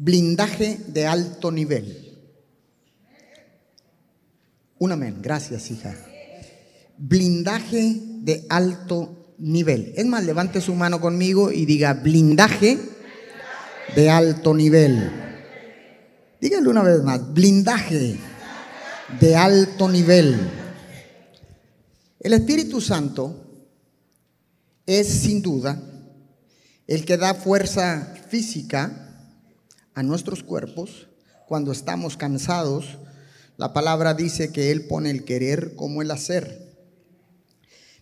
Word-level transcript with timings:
blindaje 0.00 0.80
de 0.86 1.06
alto 1.06 1.52
nivel. 1.52 2.16
Un 4.78 4.92
amén, 4.92 5.18
gracias 5.20 5.70
hija. 5.70 5.94
Blindaje 6.96 8.00
de 8.22 8.46
alto 8.48 9.34
nivel. 9.36 9.92
Es 9.94 10.06
más, 10.06 10.24
levante 10.24 10.62
su 10.62 10.74
mano 10.74 11.02
conmigo 11.02 11.52
y 11.52 11.66
diga 11.66 11.92
blindaje 11.92 12.78
de 13.94 14.08
alto 14.08 14.54
nivel. 14.54 15.12
Díganlo 16.40 16.70
una 16.70 16.82
vez 16.82 17.02
más, 17.02 17.34
blindaje 17.34 18.16
de 19.20 19.36
alto 19.36 19.86
nivel. 19.86 20.34
El 22.20 22.32
Espíritu 22.32 22.80
Santo 22.80 23.66
es 24.86 25.06
sin 25.08 25.42
duda 25.42 25.78
el 26.86 27.04
que 27.04 27.18
da 27.18 27.34
fuerza 27.34 28.14
física 28.30 29.08
a 29.94 30.02
nuestros 30.02 30.42
cuerpos 30.42 31.08
cuando 31.46 31.72
estamos 31.72 32.16
cansados. 32.16 32.98
La 33.56 33.72
palabra 33.72 34.14
dice 34.14 34.52
que 34.52 34.70
Él 34.70 34.86
pone 34.86 35.10
el 35.10 35.24
querer 35.24 35.74
como 35.74 36.02
el 36.02 36.10
hacer. 36.10 36.70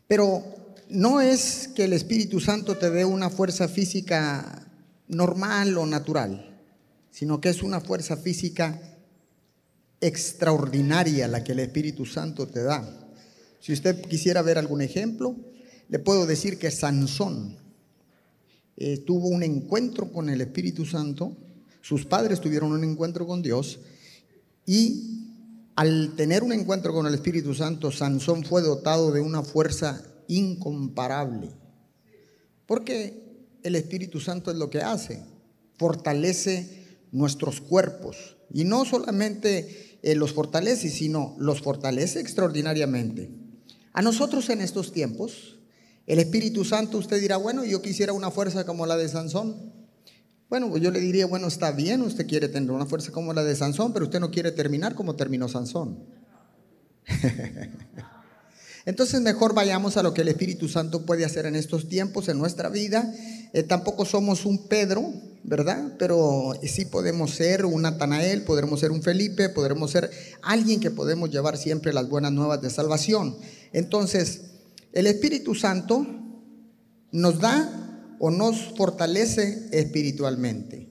Pero 0.06 0.45
no 0.88 1.20
es 1.20 1.69
que 1.74 1.84
el 1.84 1.93
Espíritu 1.93 2.41
Santo 2.41 2.77
te 2.77 2.91
dé 2.91 3.05
una 3.05 3.30
fuerza 3.30 3.69
física 3.69 4.66
normal 5.09 5.77
o 5.79 5.87
natural, 5.87 6.60
sino 7.10 7.41
que 7.41 7.48
es 7.48 7.62
una 7.62 7.80
fuerza 7.80 8.16
física 8.16 8.80
extraordinaria 10.01 11.29
la 11.29 11.43
que 11.43 11.52
el 11.52 11.60
Espíritu 11.60 12.07
Santo 12.07 12.46
te 12.46 12.62
da. 12.62 13.09
Si 13.60 13.73
usted 13.73 14.01
quisiera 14.02 14.43
ver 14.43 14.59
algún 14.59 14.80
ejemplo, 14.80 15.37
le 15.88 15.98
puedo 15.98 16.27
decir 16.27 16.59
que 16.59 16.70
Sansón 16.70 17.57
eh, 18.77 18.98
tuvo 18.98 19.29
un 19.29 19.43
encuentro 19.43 20.12
con 20.12 20.29
el 20.29 20.41
Espíritu 20.41 20.87
Santo, 20.87 21.37
sus 21.88 22.05
padres 22.05 22.42
tuvieron 22.42 22.73
un 22.73 22.84
encuentro 22.84 23.27
con 23.27 23.41
Dios 23.41 23.78
y 24.66 25.24
al 25.74 26.13
tener 26.16 26.43
un 26.43 26.52
encuentro 26.52 26.93
con 26.93 27.07
el 27.07 27.15
Espíritu 27.15 27.54
Santo, 27.54 27.90
Sansón 27.90 28.45
fue 28.45 28.60
dotado 28.60 29.10
de 29.10 29.23
una 29.23 29.43
fuerza 29.43 30.04
incomparable. 30.26 31.48
Porque 32.66 33.46
el 33.63 33.74
Espíritu 33.74 34.21
Santo 34.21 34.51
es 34.51 34.59
lo 34.59 34.68
que 34.68 34.82
hace, 34.82 35.24
fortalece 35.79 36.98
nuestros 37.10 37.63
cuerpos. 37.63 38.37
Y 38.52 38.65
no 38.65 38.85
solamente 38.85 39.98
eh, 40.02 40.15
los 40.15 40.35
fortalece, 40.35 40.91
sino 40.91 41.37
los 41.38 41.63
fortalece 41.63 42.20
extraordinariamente. 42.20 43.30
A 43.95 44.02
nosotros 44.02 44.51
en 44.51 44.60
estos 44.60 44.93
tiempos, 44.93 45.57
el 46.07 46.18
Espíritu 46.18 46.66
Santo, 46.66 46.98
usted 46.98 47.18
dirá, 47.18 47.38
bueno, 47.38 47.65
yo 47.65 47.80
quisiera 47.80 48.13
una 48.13 48.30
fuerza 48.30 48.66
como 48.66 48.85
la 48.85 48.98
de 48.98 49.09
Sansón. 49.09 49.77
Bueno, 50.49 50.71
pues 50.71 50.82
yo 50.82 50.91
le 50.91 51.01
diría, 51.01 51.27
bueno, 51.27 51.46
está 51.46 51.73
bien, 51.73 52.01
usted 52.01 52.27
quiere 52.27 52.49
tener 52.49 52.71
una 52.71 52.87
fuerza 52.87 53.13
como 53.13 53.35
la 53.35 53.45
de 53.45 53.54
Sansón, 53.54 53.93
pero 53.93 54.07
usted 54.07 54.18
no 54.18 54.30
quiere 54.30 54.51
terminar 54.51 54.95
como 54.95 55.15
terminó 55.15 55.46
Sansón. 55.46 55.99
Entonces 58.87 59.21
mejor 59.21 59.52
vayamos 59.52 59.99
a 59.99 60.02
lo 60.02 60.15
que 60.15 60.23
el 60.23 60.29
Espíritu 60.29 60.66
Santo 60.66 61.04
puede 61.04 61.26
hacer 61.26 61.45
en 61.45 61.54
estos 61.54 61.88
tiempos, 61.91 62.30
en 62.30 62.38
nuestra 62.38 62.71
vida. 62.71 63.13
Eh, 63.52 63.63
tampoco 63.63 64.06
somos 64.06 64.47
un 64.47 64.66
Pedro, 64.69 65.12
¿verdad? 65.44 65.97
Pero 65.99 66.54
sí 66.62 66.87
podemos 66.87 67.32
ser 67.32 67.66
un 67.66 67.82
Natanael, 67.82 68.44
podremos 68.44 68.81
ser 68.81 68.91
un 68.91 69.03
Felipe, 69.03 69.50
podremos 69.50 69.91
ser 69.91 70.10
alguien 70.41 70.81
que 70.81 70.91
podemos 70.91 71.31
llevar 71.31 71.59
siempre 71.59 71.93
las 71.93 72.09
buenas 72.09 72.32
nuevas 72.32 72.62
de 72.62 72.71
salvación. 72.71 73.37
Entonces, 73.75 74.44
el 74.94 75.06
Espíritu 75.06 75.54
Santo 75.54 76.06
nos 77.12 77.38
da 77.41 77.97
o 78.19 78.31
nos 78.31 78.75
fortalece 78.77 79.69
espiritualmente. 79.72 80.88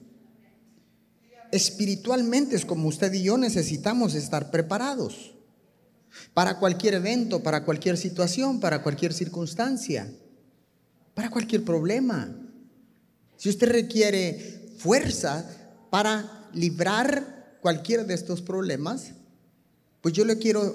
Espiritualmente 1.50 2.56
es 2.56 2.64
como 2.64 2.88
usted 2.88 3.12
y 3.12 3.22
yo 3.22 3.38
necesitamos 3.38 4.14
estar 4.14 4.50
preparados 4.50 5.34
para 6.34 6.58
cualquier 6.58 6.94
evento, 6.94 7.42
para 7.42 7.64
cualquier 7.64 7.96
situación, 7.96 8.60
para 8.60 8.82
cualquier 8.82 9.12
circunstancia, 9.12 10.12
para 11.14 11.30
cualquier 11.30 11.64
problema. 11.64 12.34
Si 13.36 13.48
usted 13.48 13.70
requiere 13.70 14.72
fuerza 14.78 15.48
para 15.90 16.48
librar 16.52 17.58
cualquiera 17.60 18.04
de 18.04 18.14
estos 18.14 18.42
problemas, 18.42 19.12
pues 20.00 20.14
yo 20.14 20.24
le 20.24 20.38
quiero, 20.38 20.74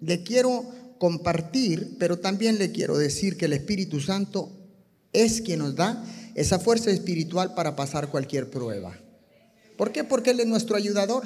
le 0.00 0.22
quiero 0.22 0.64
compartir, 0.98 1.96
pero 1.98 2.18
también 2.18 2.58
le 2.58 2.72
quiero 2.72 2.96
decir 2.96 3.36
que 3.36 3.46
el 3.46 3.52
Espíritu 3.52 4.00
Santo 4.00 4.63
es 5.14 5.40
quien 5.40 5.60
nos 5.60 5.74
da 5.74 6.04
esa 6.34 6.58
fuerza 6.58 6.90
espiritual 6.90 7.54
para 7.54 7.76
pasar 7.76 8.08
cualquier 8.08 8.50
prueba. 8.50 8.98
¿Por 9.78 9.92
qué? 9.92 10.04
Porque 10.04 10.30
Él 10.30 10.40
es 10.40 10.46
nuestro 10.46 10.76
ayudador. 10.76 11.24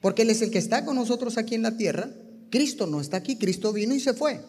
Porque 0.00 0.22
Él 0.22 0.30
es 0.30 0.42
el 0.42 0.50
que 0.50 0.58
está 0.58 0.84
con 0.84 0.96
nosotros 0.96 1.38
aquí 1.38 1.54
en 1.54 1.62
la 1.62 1.76
tierra. 1.76 2.10
Cristo 2.50 2.86
no 2.86 3.00
está 3.00 3.18
aquí, 3.18 3.36
Cristo 3.36 3.72
vino 3.72 3.94
y 3.94 4.00
se 4.00 4.12
fue. 4.12 4.40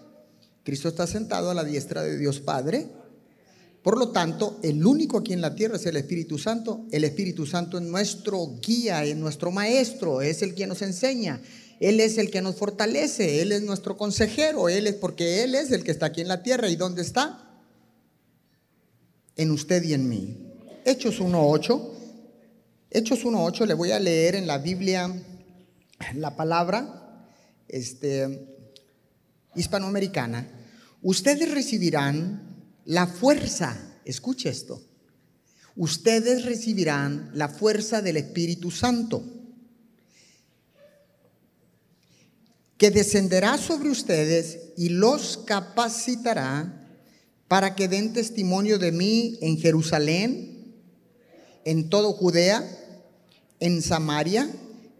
Cristo 0.64 0.90
está 0.90 1.08
sentado 1.08 1.50
a 1.50 1.54
la 1.54 1.64
diestra 1.64 2.04
de 2.04 2.18
Dios 2.18 2.40
Padre. 2.40 2.88
Por 3.84 3.98
lo 3.98 4.10
tanto, 4.10 4.60
el 4.62 4.86
único 4.86 5.18
aquí 5.18 5.34
en 5.34 5.42
la 5.42 5.56
tierra 5.56 5.76
es 5.76 5.86
el 5.86 5.98
Espíritu 5.98 6.38
Santo. 6.38 6.86
El 6.92 7.04
Espíritu 7.04 7.46
Santo 7.46 7.78
es 7.78 7.84
nuestro 7.84 8.56
guía, 8.62 9.04
es 9.04 9.18
nuestro 9.18 9.52
maestro, 9.52 10.22
es 10.22 10.42
el 10.42 10.54
que 10.54 10.68
nos 10.68 10.82
enseña. 10.82 11.42
Él 11.80 12.00
es 12.00 12.20
el 12.20 12.30
que 12.30 12.44
nos 12.44 12.56
fortalece, 12.56 13.42
Él 13.42 13.52
es 13.52 13.64
nuestro 13.64 13.98
consejero, 13.98 14.70
Él 14.70 14.86
es 14.86 14.94
porque 14.94 15.44
Él 15.44 15.56
es 15.56 15.72
el 15.72 15.84
que 15.84 15.90
está 15.90 16.08
aquí 16.08 16.22
en 16.22 16.28
la 16.28 16.44
tierra. 16.44 16.70
¿Y 16.70 16.76
dónde 16.76 17.02
está? 17.02 17.51
En 19.42 19.52
usted 19.52 19.84
y 19.84 19.94
en 19.94 20.08
mí. 20.08 20.38
Hechos 20.86 21.20
1.8. 21.20 21.90
Hechos 22.92 23.26
1.8 23.26 23.66
le 23.66 23.74
voy 23.74 23.92
a 23.92 24.00
leer 24.00 24.36
en 24.36 24.46
la 24.46 24.60
Biblia 24.60 25.12
la 26.16 26.36
palabra 26.36 27.28
este, 27.68 28.56
hispanoamericana. 29.56 30.48
Ustedes 31.02 31.52
recibirán 31.52 32.74
la 32.86 33.08
fuerza, 33.08 34.00
escuche 34.06 34.50
esto, 34.50 34.84
ustedes 35.76 36.46
recibirán 36.46 37.32
la 37.34 37.50
fuerza 37.50 38.02
del 38.02 38.18
Espíritu 38.18 38.70
Santo, 38.70 39.24
que 42.78 42.92
descenderá 42.92 43.58
sobre 43.58 43.90
ustedes 43.90 44.74
y 44.78 44.90
los 44.90 45.38
capacitará 45.38 46.81
para 47.52 47.76
que 47.76 47.90
den 47.90 48.14
testimonio 48.14 48.80
de 48.80 48.94
mí 48.94 49.38
en 49.42 49.60
Jerusalén, 49.60 50.74
en 51.66 51.90
todo 51.90 52.14
Judea, 52.14 52.64
en 53.60 53.82
Samaria 53.82 54.50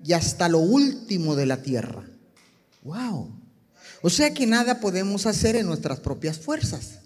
y 0.04 0.12
hasta 0.12 0.50
lo 0.50 0.60
último 0.60 1.38
de 1.38 1.46
la 1.46 1.62
tierra. 1.62 2.04
Wow. 2.84 3.32
O 4.02 4.10
sea 4.10 4.34
que 4.34 4.46
nada 4.48 4.82
podemos 4.82 5.28
hacer 5.28 5.56
en 5.56 5.66
nuestras 5.66 6.02
propias 6.02 6.40
fuerzas. 6.40 7.00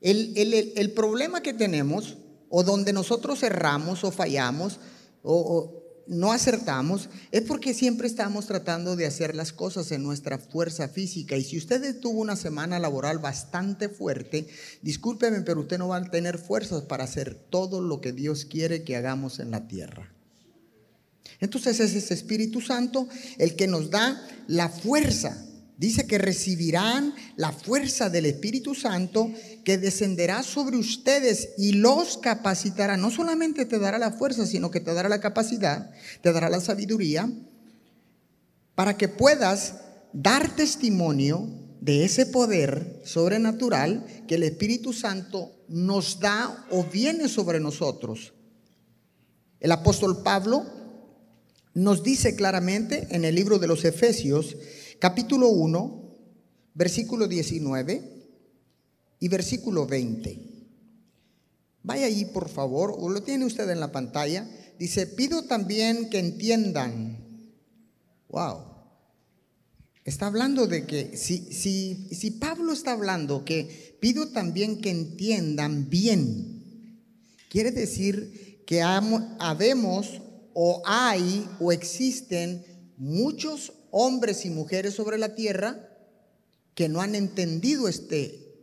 El, 0.00 0.32
el 0.76 0.92
problema 0.92 1.42
que 1.42 1.52
tenemos, 1.52 2.18
o 2.50 2.62
donde 2.62 2.92
nosotros 2.92 3.42
erramos 3.42 4.04
o 4.04 4.12
fallamos, 4.12 4.78
o, 5.24 5.81
no 6.12 6.30
acertamos 6.30 7.08
es 7.30 7.42
porque 7.42 7.72
siempre 7.72 8.06
estamos 8.06 8.46
tratando 8.46 8.96
de 8.96 9.06
hacer 9.06 9.34
las 9.34 9.52
cosas 9.52 9.90
en 9.92 10.02
nuestra 10.02 10.38
fuerza 10.38 10.88
física. 10.88 11.36
Y 11.36 11.42
si 11.42 11.56
usted 11.56 11.98
tuvo 12.00 12.20
una 12.20 12.36
semana 12.36 12.78
laboral 12.78 13.18
bastante 13.18 13.88
fuerte, 13.88 14.46
discúlpeme, 14.82 15.40
pero 15.40 15.62
usted 15.62 15.78
no 15.78 15.88
va 15.88 15.96
a 15.96 16.10
tener 16.10 16.38
fuerzas 16.38 16.82
para 16.82 17.04
hacer 17.04 17.34
todo 17.34 17.80
lo 17.80 18.00
que 18.00 18.12
Dios 18.12 18.44
quiere 18.44 18.84
que 18.84 18.96
hagamos 18.96 19.38
en 19.38 19.50
la 19.50 19.66
tierra. 19.66 20.12
Entonces 21.40 21.80
es 21.80 21.94
ese 21.94 22.14
Espíritu 22.14 22.60
Santo 22.60 23.08
el 23.38 23.56
que 23.56 23.66
nos 23.66 23.90
da 23.90 24.22
la 24.46 24.68
fuerza 24.68 25.44
Dice 25.82 26.06
que 26.06 26.16
recibirán 26.16 27.12
la 27.34 27.50
fuerza 27.50 28.08
del 28.08 28.26
Espíritu 28.26 28.72
Santo 28.72 29.32
que 29.64 29.78
descenderá 29.78 30.44
sobre 30.44 30.76
ustedes 30.76 31.54
y 31.58 31.72
los 31.72 32.18
capacitará. 32.18 32.96
No 32.96 33.10
solamente 33.10 33.64
te 33.64 33.80
dará 33.80 33.98
la 33.98 34.12
fuerza, 34.12 34.46
sino 34.46 34.70
que 34.70 34.78
te 34.78 34.94
dará 34.94 35.08
la 35.08 35.20
capacidad, 35.20 35.90
te 36.20 36.32
dará 36.32 36.48
la 36.50 36.60
sabiduría 36.60 37.28
para 38.76 38.96
que 38.96 39.08
puedas 39.08 39.80
dar 40.12 40.54
testimonio 40.54 41.48
de 41.80 42.04
ese 42.04 42.26
poder 42.26 43.00
sobrenatural 43.04 44.06
que 44.28 44.36
el 44.36 44.44
Espíritu 44.44 44.92
Santo 44.92 45.50
nos 45.66 46.20
da 46.20 46.64
o 46.70 46.84
viene 46.84 47.28
sobre 47.28 47.58
nosotros. 47.58 48.34
El 49.58 49.72
apóstol 49.72 50.22
Pablo 50.22 50.64
nos 51.74 52.04
dice 52.04 52.36
claramente 52.36 53.08
en 53.10 53.24
el 53.24 53.34
libro 53.34 53.58
de 53.58 53.66
los 53.66 53.84
Efesios 53.84 54.54
capítulo 55.02 55.48
1, 55.48 56.16
versículo 56.74 57.26
19 57.26 58.28
y 59.18 59.26
versículo 59.26 59.84
20. 59.84 60.38
Vaya 61.82 62.06
ahí, 62.06 62.24
por 62.26 62.48
favor, 62.48 62.94
o 62.96 63.08
lo 63.08 63.20
tiene 63.20 63.44
usted 63.44 63.68
en 63.68 63.80
la 63.80 63.90
pantalla. 63.90 64.48
Dice, 64.78 65.08
pido 65.08 65.42
también 65.42 66.08
que 66.08 66.20
entiendan. 66.20 67.18
Wow. 68.28 68.60
Está 70.04 70.28
hablando 70.28 70.68
de 70.68 70.86
que, 70.86 71.16
si, 71.16 71.52
si, 71.52 72.08
si 72.14 72.30
Pablo 72.30 72.72
está 72.72 72.92
hablando 72.92 73.44
que 73.44 73.98
pido 74.00 74.28
también 74.28 74.80
que 74.80 74.90
entiendan 74.90 75.90
bien, 75.90 77.10
quiere 77.50 77.72
decir 77.72 78.62
que 78.68 78.82
habemos 78.82 80.22
o 80.54 80.80
hay 80.86 81.44
o 81.58 81.72
existen 81.72 82.64
muchos 82.96 83.72
hombres 83.92 84.44
y 84.46 84.50
mujeres 84.50 84.94
sobre 84.94 85.18
la 85.18 85.36
tierra 85.36 85.88
que 86.74 86.88
no 86.88 87.00
han 87.02 87.14
entendido 87.14 87.88
este, 87.88 88.56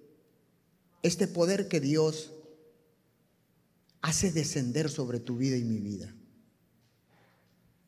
este 1.03 1.27
poder 1.27 1.67
que 1.67 1.79
Dios 1.79 2.33
hace 4.01 4.31
descender 4.31 4.89
sobre 4.89 5.19
tu 5.19 5.37
vida 5.37 5.55
y 5.55 5.63
mi 5.63 5.79
vida. 5.79 6.13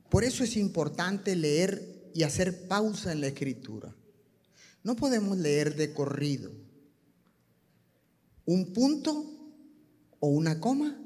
Por 0.10 0.24
eso 0.24 0.44
es 0.44 0.56
importante 0.56 1.36
leer 1.36 2.12
y 2.14 2.24
hacer 2.24 2.68
pausa 2.68 3.12
en 3.12 3.22
la 3.22 3.28
escritura. 3.28 3.96
No 4.84 4.96
podemos 4.96 5.38
leer 5.38 5.76
de 5.76 5.94
corrido. 5.94 6.52
Un 8.46 8.72
punto 8.72 9.54
o 10.20 10.28
una 10.28 10.60
coma 10.60 11.02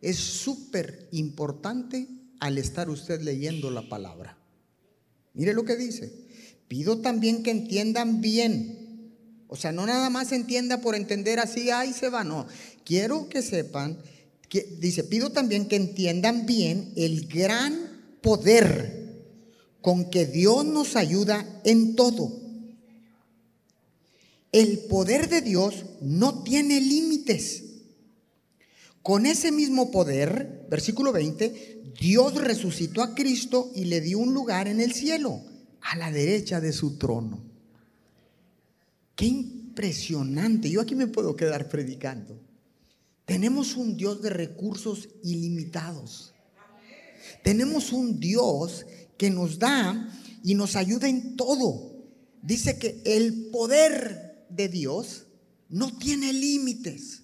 es 0.00 0.16
súper 0.16 1.08
importante 1.12 2.08
al 2.40 2.58
estar 2.58 2.90
usted 2.90 3.20
leyendo 3.20 3.70
la 3.70 3.88
palabra. 3.88 4.38
Mire 5.36 5.52
lo 5.52 5.64
que 5.64 5.76
dice. 5.76 6.12
Pido 6.66 6.98
también 6.98 7.42
que 7.42 7.52
entiendan 7.52 8.20
bien. 8.20 9.12
O 9.48 9.54
sea, 9.54 9.70
no 9.70 9.86
nada 9.86 10.10
más 10.10 10.32
entienda 10.32 10.80
por 10.80 10.96
entender 10.96 11.38
así, 11.38 11.70
ahí 11.70 11.92
se 11.92 12.08
va. 12.08 12.24
No, 12.24 12.46
quiero 12.84 13.28
que 13.28 13.42
sepan, 13.42 13.98
que, 14.48 14.76
dice, 14.80 15.04
pido 15.04 15.30
también 15.30 15.68
que 15.68 15.76
entiendan 15.76 16.46
bien 16.46 16.92
el 16.96 17.28
gran 17.28 18.18
poder 18.22 19.22
con 19.80 20.10
que 20.10 20.26
Dios 20.26 20.64
nos 20.64 20.96
ayuda 20.96 21.60
en 21.64 21.94
todo. 21.94 22.40
El 24.50 24.78
poder 24.80 25.28
de 25.28 25.42
Dios 25.42 25.84
no 26.00 26.42
tiene 26.42 26.80
límites. 26.80 27.62
Con 29.06 29.24
ese 29.24 29.52
mismo 29.52 29.92
poder, 29.92 30.66
versículo 30.68 31.12
20, 31.12 31.92
Dios 31.96 32.34
resucitó 32.34 33.04
a 33.04 33.14
Cristo 33.14 33.70
y 33.72 33.84
le 33.84 34.00
dio 34.00 34.18
un 34.18 34.34
lugar 34.34 34.66
en 34.66 34.80
el 34.80 34.94
cielo, 34.94 35.42
a 35.80 35.94
la 35.94 36.10
derecha 36.10 36.60
de 36.60 36.72
su 36.72 36.98
trono. 36.98 37.40
Qué 39.14 39.26
impresionante. 39.26 40.68
Yo 40.68 40.80
aquí 40.80 40.96
me 40.96 41.06
puedo 41.06 41.36
quedar 41.36 41.68
predicando. 41.68 42.36
Tenemos 43.24 43.76
un 43.76 43.96
Dios 43.96 44.22
de 44.22 44.30
recursos 44.30 45.08
ilimitados. 45.22 46.34
Tenemos 47.44 47.92
un 47.92 48.18
Dios 48.18 48.86
que 49.16 49.30
nos 49.30 49.60
da 49.60 50.12
y 50.42 50.56
nos 50.56 50.74
ayuda 50.74 51.08
en 51.08 51.36
todo. 51.36 51.94
Dice 52.42 52.76
que 52.76 53.02
el 53.04 53.50
poder 53.52 54.48
de 54.50 54.68
Dios 54.68 55.26
no 55.68 55.96
tiene 55.96 56.32
límites. 56.32 57.22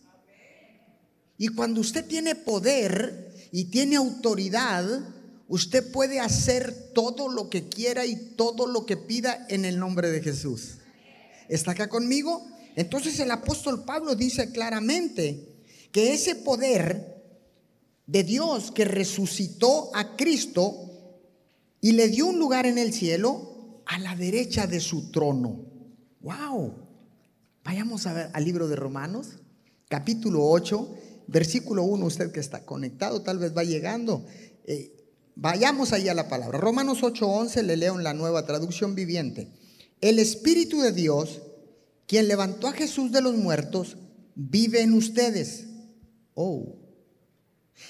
Y 1.43 1.49
cuando 1.49 1.81
usted 1.81 2.07
tiene 2.07 2.37
poder, 2.37 3.33
y 3.51 3.65
tiene 3.65 3.97
autoridad, 3.97 4.87
usted 5.49 5.91
puede 5.91 6.21
hacer 6.21 6.93
todo 6.95 7.29
lo 7.29 7.51
que 7.51 7.69
quiera 7.69 8.07
y 8.07 8.15
todo 8.37 8.69
lo 8.69 8.87
que 8.87 8.97
pida 8.97 9.45
en 9.49 9.65
el 9.65 9.77
nombre 9.77 10.13
de 10.13 10.23
Jesús. 10.23 10.79
¿Está 11.49 11.73
acá 11.73 11.89
conmigo? 11.89 12.47
Entonces 12.77 13.19
el 13.19 13.33
apóstol 13.33 13.85
Pablo 13.85 14.15
dice 14.15 14.53
claramente 14.53 15.65
que 15.91 16.15
ese 16.15 16.37
poder 16.37 17.21
de 18.07 18.23
Dios 18.23 18.71
que 18.71 18.85
resucitó 18.85 19.91
a 19.97 20.15
Cristo 20.15 20.93
y 21.81 21.91
le 21.91 22.07
dio 22.07 22.29
un 22.29 22.39
lugar 22.39 22.67
en 22.67 22.79
el 22.79 22.93
cielo 22.93 23.83
a 23.87 23.99
la 23.99 24.15
derecha 24.15 24.69
de 24.69 24.79
su 24.79 25.11
trono. 25.11 25.67
¡Wow! 26.21 26.73
Vayamos 27.65 28.07
a 28.07 28.13
ver 28.13 28.31
al 28.33 28.45
libro 28.45 28.69
de 28.69 28.77
Romanos, 28.77 29.41
capítulo 29.89 30.49
8, 30.49 30.99
versículo 31.33 31.83
1, 31.85 32.07
usted 32.07 32.31
que 32.31 32.41
está 32.41 32.65
conectado, 32.65 33.23
tal 33.23 33.39
vez 33.39 33.57
va 33.57 33.65
llegando. 33.65 34.25
Eh, 34.67 34.93
vayamos 35.35 35.93
ahí 35.93 36.09
a 36.09 36.15
la 36.15 36.29
palabra. 36.29 36.59
Romanos 36.59 37.03
8:11 37.03 37.63
le 37.63 37.77
leo 37.77 37.97
en 37.97 38.05
la 38.05 38.15
nueva 38.15 38.47
traducción 38.47 38.95
viviente. 38.95 39.49
El 40.01 40.19
Espíritu 40.19 40.81
de 40.81 40.93
Dios, 40.93 41.43
quien 42.07 42.29
levantó 42.29 42.69
a 42.69 42.73
Jesús 42.73 43.11
de 43.13 43.23
los 43.23 43.35
muertos, 43.35 43.97
vive 44.35 44.83
en 44.83 44.93
ustedes. 44.93 45.65
Oh. 46.35 46.77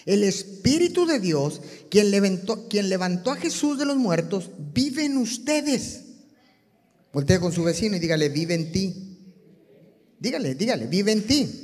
El 0.06 0.24
Espíritu 0.24 1.06
de 1.06 1.20
Dios, 1.20 1.60
quien 1.90 2.10
levantó, 2.10 2.68
quien 2.68 2.88
levantó 2.88 3.32
a 3.32 3.36
Jesús 3.36 3.78
de 3.78 3.84
los 3.84 3.96
muertos, 3.96 4.50
vive 4.72 5.04
en 5.04 5.16
ustedes. 5.16 6.04
Voltea 7.12 7.40
con 7.40 7.52
su 7.52 7.62
vecino 7.64 7.96
y 7.96 8.00
dígale, 8.00 8.28
vive 8.28 8.54
en 8.54 8.72
ti. 8.72 8.94
Dígale, 10.18 10.54
dígale, 10.54 10.86
vive 10.86 11.12
en 11.12 11.26
ti. 11.26 11.61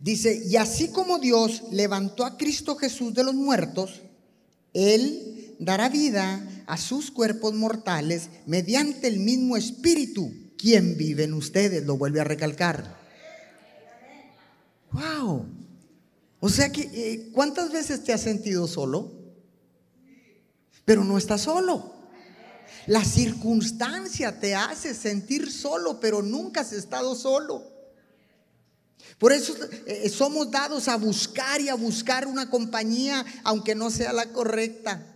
Dice, 0.00 0.42
y 0.46 0.56
así 0.56 0.88
como 0.88 1.18
Dios 1.18 1.62
levantó 1.70 2.24
a 2.24 2.38
Cristo 2.38 2.74
Jesús 2.76 3.12
de 3.12 3.22
los 3.22 3.34
muertos, 3.34 4.00
Él 4.72 5.54
dará 5.58 5.90
vida 5.90 6.64
a 6.66 6.78
sus 6.78 7.10
cuerpos 7.10 7.52
mortales 7.52 8.30
mediante 8.46 9.08
el 9.08 9.20
mismo 9.20 9.58
Espíritu, 9.58 10.32
quien 10.56 10.96
vive 10.96 11.24
en 11.24 11.34
ustedes, 11.34 11.84
lo 11.84 11.98
vuelve 11.98 12.20
a 12.20 12.24
recalcar. 12.24 12.98
Wow. 14.92 15.46
O 16.40 16.48
sea 16.48 16.72
que, 16.72 16.80
eh, 16.80 17.28
¿cuántas 17.32 17.70
veces 17.70 18.02
te 18.02 18.14
has 18.14 18.22
sentido 18.22 18.66
solo? 18.66 19.12
Pero 20.86 21.04
no 21.04 21.18
estás 21.18 21.42
solo. 21.42 21.94
La 22.86 23.04
circunstancia 23.04 24.40
te 24.40 24.54
hace 24.54 24.94
sentir 24.94 25.52
solo, 25.52 26.00
pero 26.00 26.22
nunca 26.22 26.62
has 26.62 26.72
estado 26.72 27.14
solo. 27.14 27.79
Por 29.20 29.34
eso 29.34 29.54
eh, 29.84 30.08
somos 30.08 30.50
dados 30.50 30.88
a 30.88 30.96
buscar 30.96 31.60
y 31.60 31.68
a 31.68 31.74
buscar 31.74 32.26
una 32.26 32.48
compañía, 32.48 33.22
aunque 33.44 33.74
no 33.74 33.90
sea 33.90 34.14
la 34.14 34.32
correcta. 34.32 35.14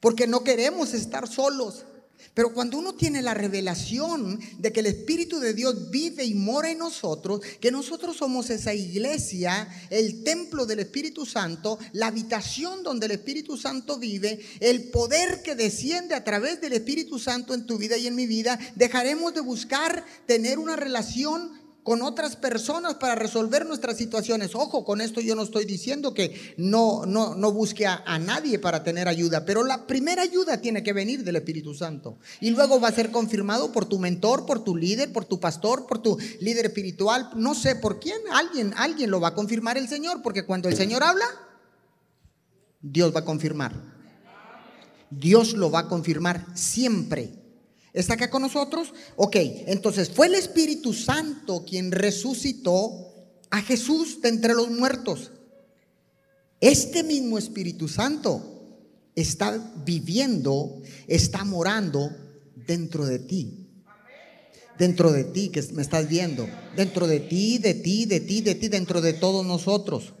Porque 0.00 0.26
no 0.26 0.42
queremos 0.42 0.94
estar 0.94 1.28
solos. 1.28 1.84
Pero 2.32 2.54
cuando 2.54 2.78
uno 2.78 2.94
tiene 2.94 3.20
la 3.20 3.34
revelación 3.34 4.40
de 4.58 4.72
que 4.72 4.80
el 4.80 4.86
Espíritu 4.86 5.40
de 5.40 5.52
Dios 5.52 5.90
vive 5.90 6.24
y 6.24 6.32
mora 6.32 6.70
en 6.70 6.78
nosotros, 6.78 7.42
que 7.60 7.70
nosotros 7.70 8.16
somos 8.16 8.48
esa 8.48 8.72
iglesia, 8.72 9.68
el 9.90 10.24
templo 10.24 10.64
del 10.64 10.78
Espíritu 10.78 11.26
Santo, 11.26 11.78
la 11.92 12.06
habitación 12.06 12.82
donde 12.82 13.06
el 13.06 13.12
Espíritu 13.12 13.58
Santo 13.58 13.98
vive, 13.98 14.40
el 14.60 14.88
poder 14.88 15.42
que 15.42 15.54
desciende 15.54 16.14
a 16.14 16.24
través 16.24 16.62
del 16.62 16.72
Espíritu 16.72 17.18
Santo 17.18 17.52
en 17.52 17.66
tu 17.66 17.76
vida 17.76 17.98
y 17.98 18.06
en 18.06 18.14
mi 18.14 18.26
vida, 18.26 18.58
dejaremos 18.74 19.34
de 19.34 19.42
buscar 19.42 20.06
tener 20.24 20.58
una 20.58 20.76
relación 20.76 21.67
con 21.82 22.02
otras 22.02 22.36
personas 22.36 22.94
para 22.94 23.14
resolver 23.14 23.64
nuestras 23.64 23.96
situaciones. 23.96 24.54
Ojo, 24.54 24.84
con 24.84 25.00
esto 25.00 25.20
yo 25.20 25.34
no 25.34 25.42
estoy 25.42 25.64
diciendo 25.64 26.12
que 26.12 26.54
no, 26.58 27.06
no, 27.06 27.34
no 27.34 27.52
busque 27.52 27.86
a, 27.86 28.02
a, 28.04 28.18
nadie 28.18 28.58
para 28.58 28.84
tener 28.84 29.08
ayuda, 29.08 29.44
pero 29.44 29.64
la 29.64 29.86
primera 29.86 30.22
ayuda 30.22 30.60
tiene 30.60 30.82
que 30.82 30.92
venir 30.92 31.24
del 31.24 31.36
Espíritu 31.36 31.74
Santo. 31.74 32.18
Y 32.40 32.50
luego 32.50 32.78
va 32.78 32.88
a 32.88 32.92
ser 32.92 33.10
confirmado 33.10 33.72
por 33.72 33.86
tu 33.86 33.98
mentor, 33.98 34.44
por 34.44 34.62
tu 34.62 34.76
líder, 34.76 35.12
por 35.12 35.24
tu 35.24 35.40
pastor, 35.40 35.86
por 35.86 36.02
tu 36.02 36.18
líder 36.40 36.66
espiritual, 36.66 37.30
no 37.36 37.54
sé 37.54 37.76
por 37.76 38.00
quién, 38.00 38.18
alguien, 38.32 38.74
alguien 38.76 39.10
lo 39.10 39.20
va 39.20 39.28
a 39.28 39.34
confirmar 39.34 39.78
el 39.78 39.88
Señor, 39.88 40.20
porque 40.22 40.44
cuando 40.44 40.68
el 40.68 40.76
Señor 40.76 41.02
habla, 41.02 41.26
Dios 42.80 43.14
va 43.14 43.20
a 43.20 43.24
confirmar. 43.24 43.72
Dios 45.10 45.54
lo 45.54 45.70
va 45.70 45.80
a 45.80 45.88
confirmar 45.88 46.44
siempre. 46.54 47.37
¿Está 47.98 48.14
acá 48.14 48.30
con 48.30 48.42
nosotros? 48.42 48.94
Ok, 49.16 49.34
entonces 49.66 50.08
fue 50.08 50.28
el 50.28 50.36
Espíritu 50.36 50.92
Santo 50.92 51.64
quien 51.64 51.90
resucitó 51.90 53.12
a 53.50 53.60
Jesús 53.60 54.22
de 54.22 54.28
entre 54.28 54.54
los 54.54 54.70
muertos. 54.70 55.32
Este 56.60 57.02
mismo 57.02 57.38
Espíritu 57.38 57.88
Santo 57.88 58.86
está 59.16 59.72
viviendo, 59.84 60.80
está 61.08 61.42
morando 61.42 62.08
dentro 62.54 63.04
de 63.04 63.18
ti. 63.18 63.66
Dentro 64.78 65.10
de 65.10 65.24
ti 65.24 65.48
que 65.48 65.60
me 65.72 65.82
estás 65.82 66.08
viendo. 66.08 66.48
Dentro 66.76 67.08
de 67.08 67.18
ti, 67.18 67.58
de 67.58 67.74
ti, 67.74 68.06
de 68.06 68.20
ti, 68.20 68.42
de 68.42 68.54
ti, 68.54 68.68
dentro 68.68 69.00
de 69.00 69.12
todos 69.12 69.44
nosotros. 69.44 70.14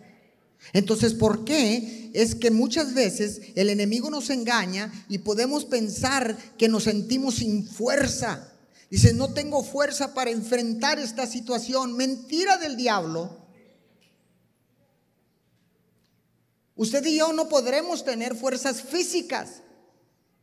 Entonces, 0.72 1.14
¿por 1.14 1.44
qué? 1.44 2.10
Es 2.14 2.34
que 2.34 2.50
muchas 2.50 2.94
veces 2.94 3.40
el 3.54 3.70
enemigo 3.70 4.10
nos 4.10 4.30
engaña 4.30 4.92
y 5.08 5.18
podemos 5.18 5.64
pensar 5.64 6.36
que 6.58 6.68
nos 6.68 6.84
sentimos 6.84 7.36
sin 7.36 7.66
fuerza. 7.66 8.52
Dice, 8.90 9.12
no 9.12 9.32
tengo 9.32 9.62
fuerza 9.62 10.14
para 10.14 10.30
enfrentar 10.30 10.98
esta 10.98 11.26
situación. 11.26 11.96
Mentira 11.96 12.56
del 12.56 12.76
diablo. 12.76 13.36
Usted 16.76 17.04
y 17.06 17.16
yo 17.16 17.32
no 17.32 17.48
podremos 17.48 18.04
tener 18.04 18.36
fuerzas 18.36 18.82
físicas, 18.82 19.62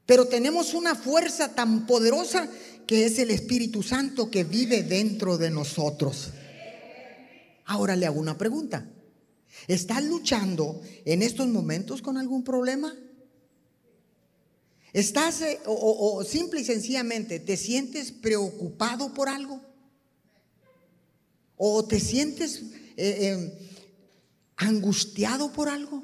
pero 0.06 0.28
tenemos 0.28 0.74
una 0.74 0.94
fuerza 0.94 1.56
tan 1.56 1.88
poderosa 1.88 2.50
que 2.86 3.06
es 3.06 3.18
el 3.20 3.32
Espíritu 3.32 3.82
Santo 3.82 4.30
que 4.30 4.44
vive 4.44 4.84
dentro 4.84 5.38
de 5.38 5.50
nosotros. 5.50 6.30
Ahora 7.66 7.96
le 7.96 8.06
hago 8.06 8.20
una 8.20 8.38
pregunta. 8.38 8.86
¿Estás 9.68 10.04
luchando 10.04 10.82
en 11.06 11.22
estos 11.22 11.48
momentos 11.48 12.02
con 12.02 12.18
algún 12.18 12.44
problema? 12.44 12.96
¿Estás 14.94 15.42
eh, 15.42 15.60
o, 15.66 16.24
simple 16.24 16.62
y 16.62 16.64
sencillamente 16.64 17.40
te 17.40 17.58
sientes 17.58 18.12
preocupado 18.12 19.14
por 19.14 19.28
algo? 19.28 19.60
¿O 21.58 21.86
te 21.86 22.00
sientes 22.00 22.64
eh, 22.96 23.28
em, 23.28 23.52
angustiado 24.56 25.52
por 25.52 25.68
algo? 25.68 26.04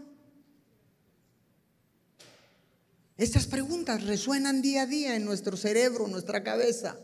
Estas 3.16 3.46
preguntas 3.46 4.04
resuenan 4.04 4.62
día 4.62 4.82
a 4.82 4.88
día 4.88 5.16
en 5.16 5.24
nuestro 5.24 5.56
cerebro, 5.56 6.08
nuestra 6.08 6.44
cabeza. 6.44 6.98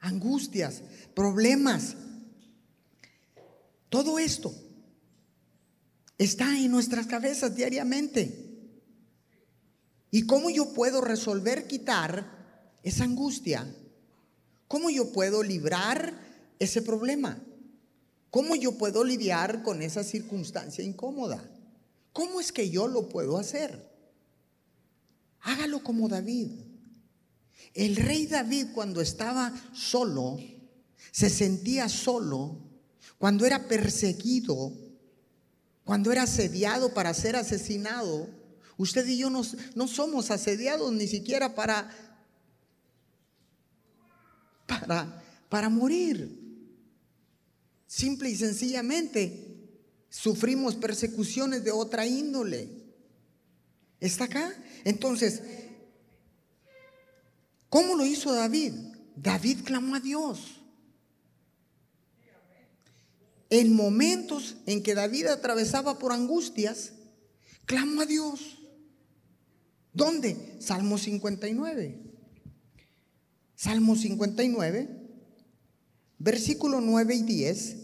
Angustias, 0.00 0.82
problemas. 1.14 1.96
Todo 3.92 4.18
esto 4.18 4.54
está 6.16 6.58
en 6.58 6.70
nuestras 6.70 7.06
cabezas 7.06 7.54
diariamente. 7.54 8.80
¿Y 10.10 10.24
cómo 10.24 10.48
yo 10.48 10.72
puedo 10.72 11.02
resolver, 11.02 11.66
quitar 11.66 12.78
esa 12.82 13.04
angustia? 13.04 13.70
¿Cómo 14.66 14.88
yo 14.88 15.12
puedo 15.12 15.42
librar 15.42 16.18
ese 16.58 16.80
problema? 16.80 17.38
¿Cómo 18.30 18.56
yo 18.56 18.78
puedo 18.78 19.04
lidiar 19.04 19.62
con 19.62 19.82
esa 19.82 20.02
circunstancia 20.04 20.82
incómoda? 20.82 21.46
¿Cómo 22.14 22.40
es 22.40 22.50
que 22.50 22.70
yo 22.70 22.88
lo 22.88 23.10
puedo 23.10 23.36
hacer? 23.36 23.92
Hágalo 25.40 25.82
como 25.82 26.08
David. 26.08 26.48
El 27.74 27.96
rey 27.96 28.26
David 28.26 28.68
cuando 28.74 29.02
estaba 29.02 29.52
solo, 29.74 30.38
se 31.10 31.28
sentía 31.28 31.90
solo, 31.90 32.61
cuando 33.22 33.46
era 33.46 33.68
perseguido, 33.68 34.72
cuando 35.84 36.10
era 36.10 36.24
asediado 36.24 36.92
para 36.92 37.14
ser 37.14 37.36
asesinado, 37.36 38.28
usted 38.76 39.06
y 39.06 39.16
yo 39.16 39.30
no, 39.30 39.42
no 39.76 39.86
somos 39.86 40.32
asediados 40.32 40.92
ni 40.92 41.06
siquiera 41.06 41.54
para, 41.54 41.88
para, 44.66 45.22
para 45.48 45.68
morir. 45.68 46.36
Simple 47.86 48.28
y 48.28 48.34
sencillamente 48.34 49.70
sufrimos 50.08 50.74
persecuciones 50.74 51.62
de 51.62 51.70
otra 51.70 52.04
índole. 52.04 52.70
¿Está 54.00 54.24
acá? 54.24 54.52
Entonces, 54.82 55.42
¿cómo 57.68 57.94
lo 57.94 58.04
hizo 58.04 58.32
David? 58.32 58.72
David 59.14 59.60
clamó 59.62 59.94
a 59.94 60.00
Dios. 60.00 60.61
En 63.52 63.74
momentos 63.74 64.56
en 64.64 64.82
que 64.82 64.94
David 64.94 65.26
atravesaba 65.26 65.98
por 65.98 66.12
angustias, 66.12 66.94
clamó 67.66 68.00
a 68.00 68.06
Dios. 68.06 68.58
¿Dónde? 69.92 70.56
Salmo 70.58 70.96
59. 70.96 72.00
Salmo 73.54 73.94
59, 73.94 74.88
versículo 76.16 76.80
9 76.80 77.14
y 77.14 77.22
10. 77.24 77.76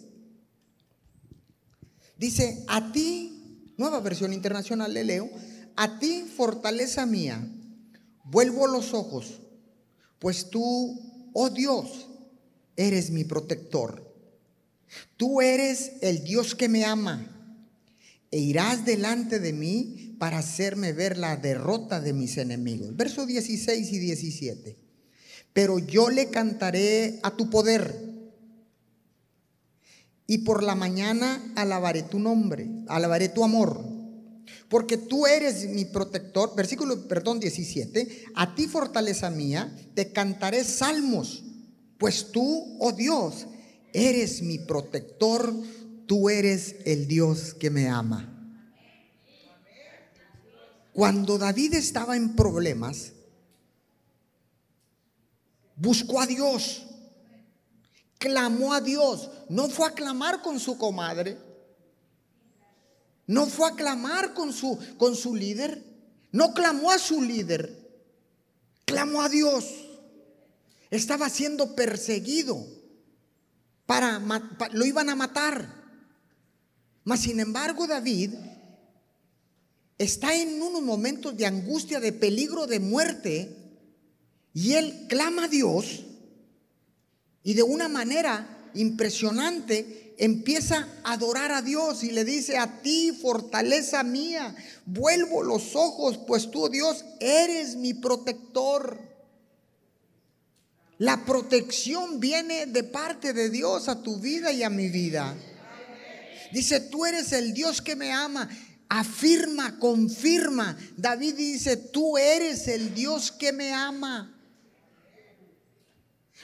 Dice, 2.16 2.64
a 2.66 2.90
ti, 2.90 3.74
nueva 3.76 4.00
versión 4.00 4.32
internacional 4.32 4.94
le 4.94 5.04
leo, 5.04 5.28
a 5.76 5.98
ti 5.98 6.24
fortaleza 6.34 7.04
mía, 7.04 7.46
vuelvo 8.24 8.66
los 8.68 8.94
ojos, 8.94 9.42
pues 10.18 10.48
tú, 10.48 11.30
oh 11.34 11.50
Dios, 11.50 12.08
eres 12.74 13.10
mi 13.10 13.24
protector. 13.24 14.07
Tú 15.16 15.40
eres 15.40 15.92
el 16.00 16.24
Dios 16.24 16.54
que 16.54 16.68
me 16.68 16.84
ama 16.84 17.26
e 18.30 18.38
irás 18.38 18.84
delante 18.84 19.38
de 19.40 19.52
mí 19.52 20.16
para 20.18 20.38
hacerme 20.38 20.92
ver 20.92 21.16
la 21.16 21.36
derrota 21.36 22.00
de 22.00 22.12
mis 22.12 22.36
enemigos. 22.36 22.94
Verso 22.96 23.26
16 23.26 23.92
y 23.92 23.98
17. 23.98 24.76
Pero 25.52 25.78
yo 25.78 26.10
le 26.10 26.28
cantaré 26.30 27.20
a 27.22 27.36
tu 27.36 27.50
poder 27.50 28.08
y 30.26 30.38
por 30.38 30.62
la 30.62 30.74
mañana 30.74 31.52
alabaré 31.56 32.02
tu 32.02 32.18
nombre, 32.18 32.68
alabaré 32.88 33.30
tu 33.30 33.42
amor, 33.44 33.82
porque 34.68 34.98
tú 34.98 35.26
eres 35.26 35.66
mi 35.70 35.86
protector. 35.86 36.54
Versículo, 36.54 37.08
perdón, 37.08 37.40
17. 37.40 38.26
A 38.34 38.54
ti 38.54 38.66
fortaleza 38.66 39.30
mía, 39.30 39.74
te 39.94 40.12
cantaré 40.12 40.64
salmos, 40.64 41.44
pues 41.96 42.30
tú, 42.30 42.76
oh 42.78 42.92
Dios, 42.92 43.46
eres 43.98 44.42
mi 44.42 44.58
protector, 44.58 45.52
tú 46.06 46.30
eres 46.30 46.76
el 46.84 47.06
Dios 47.08 47.54
que 47.54 47.70
me 47.70 47.88
ama. 47.88 48.34
Cuando 50.92 51.38
David 51.38 51.74
estaba 51.74 52.16
en 52.16 52.34
problemas, 52.34 53.12
buscó 55.76 56.20
a 56.20 56.26
Dios, 56.26 56.86
clamó 58.18 58.74
a 58.74 58.80
Dios, 58.80 59.30
no 59.48 59.68
fue 59.68 59.86
a 59.86 59.92
clamar 59.92 60.42
con 60.42 60.58
su 60.58 60.76
comadre, 60.76 61.38
no 63.26 63.46
fue 63.46 63.68
a 63.68 63.74
clamar 63.74 64.34
con 64.34 64.52
su, 64.52 64.78
con 64.96 65.14
su 65.14 65.36
líder, 65.36 65.84
no 66.32 66.52
clamó 66.52 66.90
a 66.90 66.98
su 66.98 67.22
líder, 67.22 67.88
clamó 68.84 69.22
a 69.22 69.28
Dios. 69.28 69.66
Estaba 70.90 71.28
siendo 71.28 71.76
perseguido 71.76 72.77
para, 73.88 74.20
lo 74.72 74.84
iban 74.84 75.08
a 75.08 75.14
matar. 75.14 75.66
Mas 77.04 77.20
sin 77.20 77.40
embargo, 77.40 77.86
David 77.86 78.34
está 79.96 80.34
en 80.34 80.60
unos 80.60 80.82
momentos 80.82 81.34
de 81.34 81.46
angustia, 81.46 81.98
de 81.98 82.12
peligro, 82.12 82.66
de 82.66 82.80
muerte, 82.80 83.56
y 84.52 84.74
él 84.74 85.06
clama 85.08 85.44
a 85.44 85.48
Dios 85.48 86.04
y 87.42 87.54
de 87.54 87.62
una 87.62 87.88
manera 87.88 88.70
impresionante 88.74 90.14
empieza 90.18 90.86
a 91.02 91.14
adorar 91.14 91.50
a 91.52 91.62
Dios 91.62 92.04
y 92.04 92.10
le 92.10 92.26
dice, 92.26 92.58
a 92.58 92.82
ti, 92.82 93.12
fortaleza 93.12 94.02
mía, 94.02 94.54
vuelvo 94.84 95.42
los 95.42 95.74
ojos, 95.74 96.18
pues 96.26 96.50
tú, 96.50 96.68
Dios, 96.68 97.06
eres 97.20 97.76
mi 97.76 97.94
protector. 97.94 99.07
La 100.98 101.24
protección 101.24 102.18
viene 102.18 102.66
de 102.66 102.82
parte 102.82 103.32
de 103.32 103.50
Dios 103.50 103.88
a 103.88 104.02
tu 104.02 104.18
vida 104.18 104.50
y 104.52 104.64
a 104.64 104.70
mi 104.70 104.88
vida. 104.88 105.34
Dice, 106.52 106.80
tú 106.80 107.06
eres 107.06 107.32
el 107.32 107.54
Dios 107.54 107.80
que 107.80 107.94
me 107.94 108.12
ama. 108.12 108.48
Afirma, 108.88 109.78
confirma. 109.78 110.76
David 110.96 111.34
dice, 111.34 111.76
tú 111.76 112.18
eres 112.18 112.66
el 112.66 112.94
Dios 112.94 113.30
que 113.30 113.52
me 113.52 113.72
ama. 113.72 114.34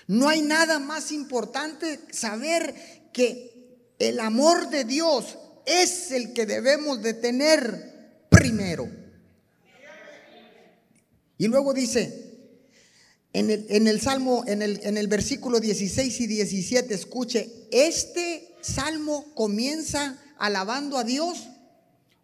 No 0.06 0.28
hay 0.28 0.42
nada 0.42 0.78
más 0.78 1.10
importante 1.10 2.00
saber 2.12 2.74
que 3.12 3.90
el 3.98 4.20
amor 4.20 4.70
de 4.70 4.84
Dios 4.84 5.38
es 5.66 6.12
el 6.12 6.32
que 6.32 6.46
debemos 6.46 7.02
de 7.02 7.14
tener 7.14 8.26
primero. 8.28 8.88
Y 11.38 11.48
luego 11.48 11.72
dice, 11.72 12.23
en 13.34 13.50
el, 13.88 14.00
Salmo, 14.00 14.44
en 14.46 14.62
el, 14.62 14.80
en 14.84 14.96
el 14.96 15.08
versículo 15.08 15.58
16 15.58 16.20
y 16.20 16.26
17, 16.28 16.94
escuche, 16.94 17.50
este 17.72 18.48
Salmo 18.60 19.26
comienza 19.34 20.18
alabando 20.38 20.96
a 20.96 21.04
Dios 21.04 21.48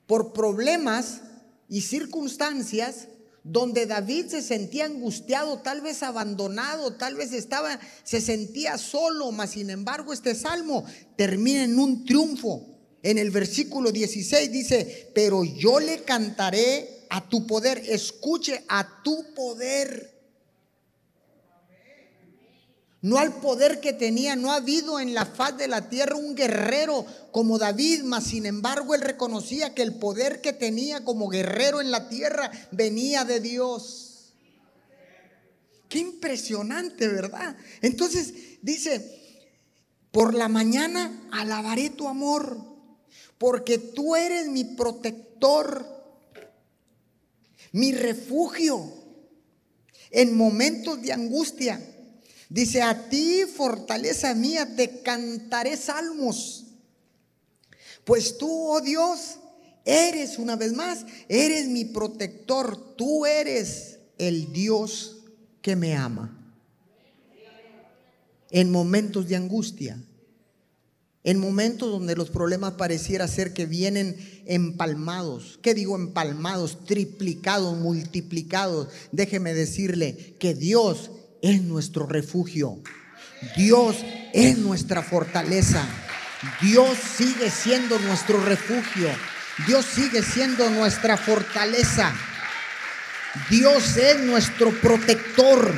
por 0.07 0.33
problemas 0.33 1.21
y 1.69 1.83
circunstancias 1.83 3.09
donde 3.43 3.87
David 3.87 4.27
se 4.27 4.43
sentía 4.43 4.85
angustiado, 4.85 5.59
tal 5.59 5.81
vez 5.81 6.03
abandonado, 6.03 6.95
tal 6.95 7.15
vez 7.17 7.33
estaba, 7.33 7.81
se 8.05 8.21
sentía 8.21 8.79
solo, 8.79 9.33
mas 9.33 9.51
sin 9.51 9.71
embargo 9.71 10.13
este 10.13 10.35
salmo 10.35 10.85
termina 11.17 11.65
en 11.65 11.79
un 11.79 12.05
triunfo. 12.05 12.67
En 13.03 13.17
el 13.17 13.31
versículo 13.31 13.93
16 13.93 14.53
dice, 14.53 15.11
pero 15.15 15.43
yo 15.43 15.81
le 15.81 16.03
cantaré 16.05 17.07
a 17.09 17.29
tu 17.29 17.47
poder, 17.47 17.83
escuche 17.89 18.63
a 18.69 19.03
tu 19.03 19.35
poder. 19.35 20.20
No 23.03 23.19
al 23.19 23.41
poder 23.41 23.81
que 23.81 23.95
tenía, 23.95 24.37
no 24.37 24.53
ha 24.53 24.57
habido 24.57 25.01
en 25.01 25.15
la 25.15 25.25
faz 25.25 25.57
de 25.57 25.69
la 25.69 25.89
tierra 25.89 26.17
un 26.17 26.35
guerrero 26.35 27.07
como 27.33 27.59
David, 27.59 28.03
mas 28.03 28.25
sin 28.25 28.45
embargo 28.45 28.95
él 28.95 29.01
reconocía 29.01 29.75
que 29.75 29.83
el 29.83 29.95
poder 29.95 30.43
que 30.43 30.53
tenía 30.53 31.03
como 31.03 31.29
guerrero 31.29 31.81
en 31.81 31.91
la 31.91 32.11
tierra 32.11 32.51
venía 32.73 33.25
de 33.25 33.41
Dios. 33.41 34.35
Qué 35.89 35.99
impresionante, 35.99 37.09
¿verdad? 37.09 37.57
Entonces 37.81 38.35
dice, 38.61 39.19
por 40.13 40.35
la 40.35 40.49
mañana 40.49 41.29
alabaré 41.33 41.89
tu 41.89 42.07
amor, 42.07 42.59
porque 43.39 43.79
tú 43.79 44.15
eres 44.15 44.49
mi 44.49 44.65
protector, 44.65 45.87
mi 47.73 47.93
refugio 47.93 48.93
en 50.11 50.37
momentos 50.37 51.01
de 51.01 51.13
angustia. 51.13 51.81
Dice, 52.51 52.83
a 52.83 53.09
ti, 53.09 53.45
fortaleza 53.47 54.35
mía, 54.35 54.75
te 54.75 55.03
cantaré 55.03 55.77
salmos. 55.77 56.67
Pues 58.05 58.37
tú, 58.37 58.51
oh 58.51 58.81
Dios, 58.81 59.37
eres 59.85 60.37
una 60.37 60.57
vez 60.57 60.73
más, 60.73 61.07
eres 61.29 61.69
mi 61.69 61.85
protector, 61.85 62.97
tú 62.97 63.25
eres 63.25 64.01
el 64.19 64.53
Dios 64.53 65.19
que 65.63 65.77
me 65.77 65.95
ama. 65.95 66.37
En 68.51 68.73
momentos 68.73 69.29
de 69.29 69.37
angustia, 69.37 70.03
En 71.23 71.39
momentos 71.39 71.91
donde 71.91 72.17
los 72.17 72.31
problemas 72.31 72.73
pareciera 72.73 73.29
ser 73.29 73.53
que 73.53 73.67
vienen 73.67 74.17
empalmados. 74.47 75.59
¿Qué 75.63 75.75
digo 75.75 75.95
empalmados? 75.95 76.87
Triplicados, 76.87 77.77
multiplicados. 77.77 78.89
Déjeme 79.13 79.53
decirle 79.53 80.35
que 80.39 80.55
Dios 80.55 81.11
es 81.43 81.63
nuestro 81.63 82.07
refugio. 82.07 82.83
Dios 83.57 83.97
es 84.33 84.59
nuestra 84.59 85.03
fortaleza. 85.03 85.85
Dios 86.61 86.97
sigue 87.17 87.51
siendo 87.51 87.99
nuestro 87.99 88.43
refugio. 88.45 89.09
Dios 89.67 89.85
sigue 89.85 90.23
siendo 90.23 90.69
nuestra 90.71 91.17
fortaleza. 91.17 92.13
Dios 93.49 93.97
es 93.97 94.21
nuestro 94.21 94.71
protector. 94.81 95.73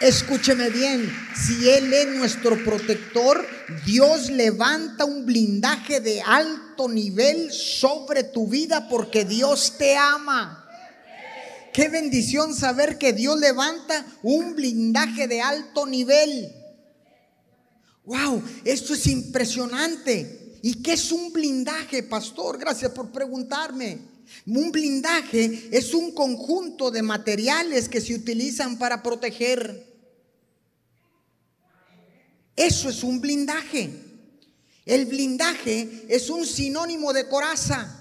Escúcheme 0.00 0.70
bien, 0.70 1.12
si 1.34 1.68
Él 1.68 1.92
es 1.92 2.06
nuestro 2.14 2.56
protector, 2.64 3.44
Dios 3.84 4.30
levanta 4.30 5.04
un 5.04 5.26
blindaje 5.26 6.00
de 6.00 6.22
alto 6.22 6.88
nivel 6.88 7.52
sobre 7.52 8.22
tu 8.22 8.46
vida 8.46 8.88
porque 8.88 9.24
Dios 9.24 9.76
te 9.76 9.96
ama. 9.96 10.67
Qué 11.78 11.88
bendición 11.88 12.56
saber 12.56 12.98
que 12.98 13.12
Dios 13.12 13.38
levanta 13.38 14.04
un 14.24 14.56
blindaje 14.56 15.28
de 15.28 15.40
alto 15.40 15.86
nivel. 15.86 16.52
Wow, 18.04 18.42
esto 18.64 18.94
es 18.94 19.06
impresionante. 19.06 20.58
¿Y 20.60 20.82
qué 20.82 20.94
es 20.94 21.12
un 21.12 21.32
blindaje, 21.32 22.02
pastor? 22.02 22.58
Gracias 22.58 22.90
por 22.90 23.12
preguntarme. 23.12 23.96
Un 24.44 24.72
blindaje 24.72 25.68
es 25.70 25.94
un 25.94 26.10
conjunto 26.10 26.90
de 26.90 27.02
materiales 27.02 27.88
que 27.88 28.00
se 28.00 28.16
utilizan 28.16 28.76
para 28.76 29.00
proteger. 29.00 29.86
Eso 32.56 32.88
es 32.88 33.04
un 33.04 33.20
blindaje. 33.20 33.88
El 34.84 35.06
blindaje 35.06 36.06
es 36.08 36.28
un 36.28 36.44
sinónimo 36.44 37.12
de 37.12 37.28
coraza. 37.28 37.97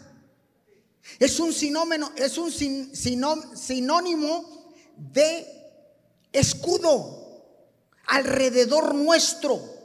Es 1.20 1.40
un 1.40 1.54
sinónimo, 1.54 2.12
es 2.16 2.38
un 2.38 2.52
sinónimo 2.52 4.74
de 4.96 5.46
escudo 6.32 7.18
alrededor 8.08 8.96
nuestro. 8.96 9.78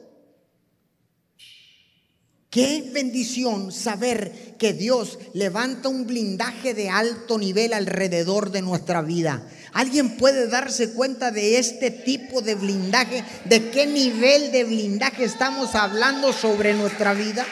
Qué 2.50 2.91
bendición 2.93 3.73
saber 3.73 4.57
que 4.59 4.75
Dios 4.75 5.19
levanta 5.33 5.88
un 5.88 6.07
blindaje 6.07 6.75
de 6.75 6.91
alto 6.91 7.38
nivel 7.38 7.73
alrededor 7.73 8.50
de 8.50 8.61
nuestra 8.61 9.00
vida. 9.00 9.49
¿Alguien 9.73 10.19
puede 10.19 10.49
darse 10.49 10.93
cuenta 10.93 11.31
de 11.31 11.59
este 11.59 11.91
tipo 11.91 12.43
de 12.43 12.55
blindaje? 12.55 13.25
¿De 13.47 13.71
qué 13.71 13.87
nivel 13.87 14.52
de 14.52 14.64
blindaje 14.64 15.25
estamos 15.25 15.75
hablando 15.75 16.31
sobre 16.35 16.75
nuestra 16.75 17.14
vida? 17.14 17.47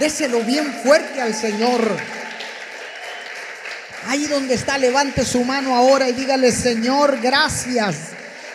Déselo 0.00 0.40
bien 0.40 0.66
fuerte 0.82 1.20
al 1.20 1.32
Señor. 1.32 2.19
Ahí 4.06 4.26
donde 4.26 4.54
está, 4.54 4.78
levante 4.78 5.24
su 5.24 5.44
mano 5.44 5.74
ahora 5.74 6.08
y 6.08 6.12
dígale, 6.12 6.52
Señor, 6.52 7.20
gracias. 7.20 7.96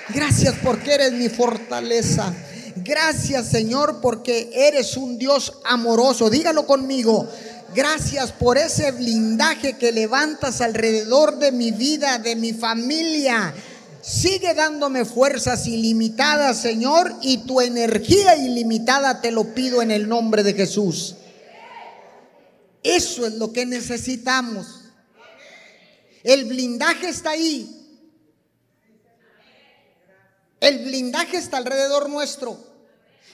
Gracias 0.10 0.56
porque 0.64 0.94
eres 0.94 1.14
mi 1.14 1.30
fortaleza. 1.30 2.34
Gracias 2.78 3.48
Señor 3.48 4.00
porque 4.02 4.50
eres 4.54 4.98
un 4.98 5.18
Dios 5.18 5.54
amoroso. 5.66 6.30
Dígalo 6.30 6.66
conmigo. 6.66 7.28
Gracias 7.74 8.32
por 8.32 8.58
ese 8.58 8.92
blindaje 8.92 9.74
que 9.74 9.92
levantas 9.92 10.62
alrededor 10.62 11.40
de 11.40 11.52
mi 11.52 11.72
vida, 11.72 12.20
de 12.20 12.36
mi 12.36 12.54
familia. 12.54 13.54
Sigue 14.02 14.54
dándome 14.54 15.04
fuerzas 15.04 15.66
ilimitadas, 15.68 16.62
Señor, 16.62 17.16
y 17.22 17.40
tu 17.40 17.60
energía 17.60 18.36
ilimitada 18.36 19.20
te 19.20 19.32
lo 19.32 19.56
pido 19.56 19.82
en 19.82 19.90
el 19.90 20.08
nombre 20.08 20.44
de 20.44 20.54
Jesús. 20.54 21.16
Eso 22.84 23.26
es 23.26 23.34
lo 23.34 23.52
que 23.52 23.66
necesitamos. 23.66 24.75
El 26.26 26.46
blindaje 26.46 27.08
está 27.08 27.30
ahí. 27.30 27.70
El 30.60 30.84
blindaje 30.84 31.38
está 31.38 31.58
alrededor 31.58 32.10
nuestro, 32.10 32.58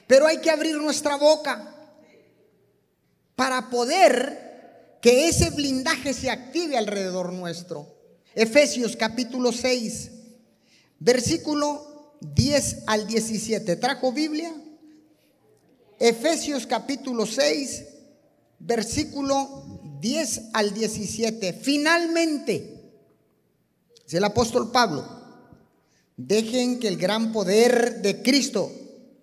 pero 0.08 0.28
hay 0.28 0.40
que 0.42 0.52
abrir 0.52 0.76
nuestra 0.76 1.16
boca 1.16 1.74
para 3.38 3.70
poder 3.70 4.98
que 5.02 5.30
ese 5.30 5.52
blindaje 5.52 6.14
se 6.14 6.30
active 6.30 6.78
alrededor 6.78 7.32
nuestro. 7.32 7.88
Efesios 8.36 8.98
capítulo 8.98 9.54
6, 9.54 10.12
versículo 11.00 12.18
10 12.20 12.84
al 12.88 13.08
17. 13.08 13.78
¿Trajo 13.78 14.12
Biblia? 14.12 14.54
Efesios 15.98 16.68
capítulo 16.68 17.26
6, 17.26 17.86
versículo 18.60 19.80
10 20.02 20.42
al 20.52 20.74
17. 20.74 21.54
Finalmente, 21.54 22.71
es 24.12 24.15
el 24.15 24.26
apóstol 24.26 24.71
Pablo 24.71 25.06
Dejen 26.17 26.82
que 26.82 26.89
el 26.89 26.97
gran 26.97 27.32
poder 27.32 28.02
de 28.02 28.21
Cristo, 28.21 28.69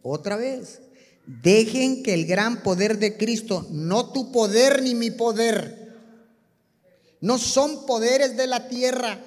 otra 0.03 0.37
vez, 0.37 0.81
dejen 1.27 2.03
que 2.03 2.15
el 2.15 2.25
gran 2.27 2.63
poder 2.63 2.99
de 2.99 3.19
Cristo, 3.19 3.67
no 3.71 4.11
tu 4.11 4.33
poder 4.33 4.83
ni 4.83 4.95
mi 4.95 5.11
poder, 5.11 5.95
no 7.21 7.39
son 7.39 7.85
poderes 7.85 8.37
de 8.37 8.47
la 8.47 8.69
tierra, 8.69 9.21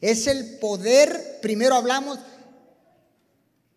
es 0.00 0.28
el 0.28 0.58
poder, 0.60 1.40
primero 1.42 1.74
hablamos 1.74 2.20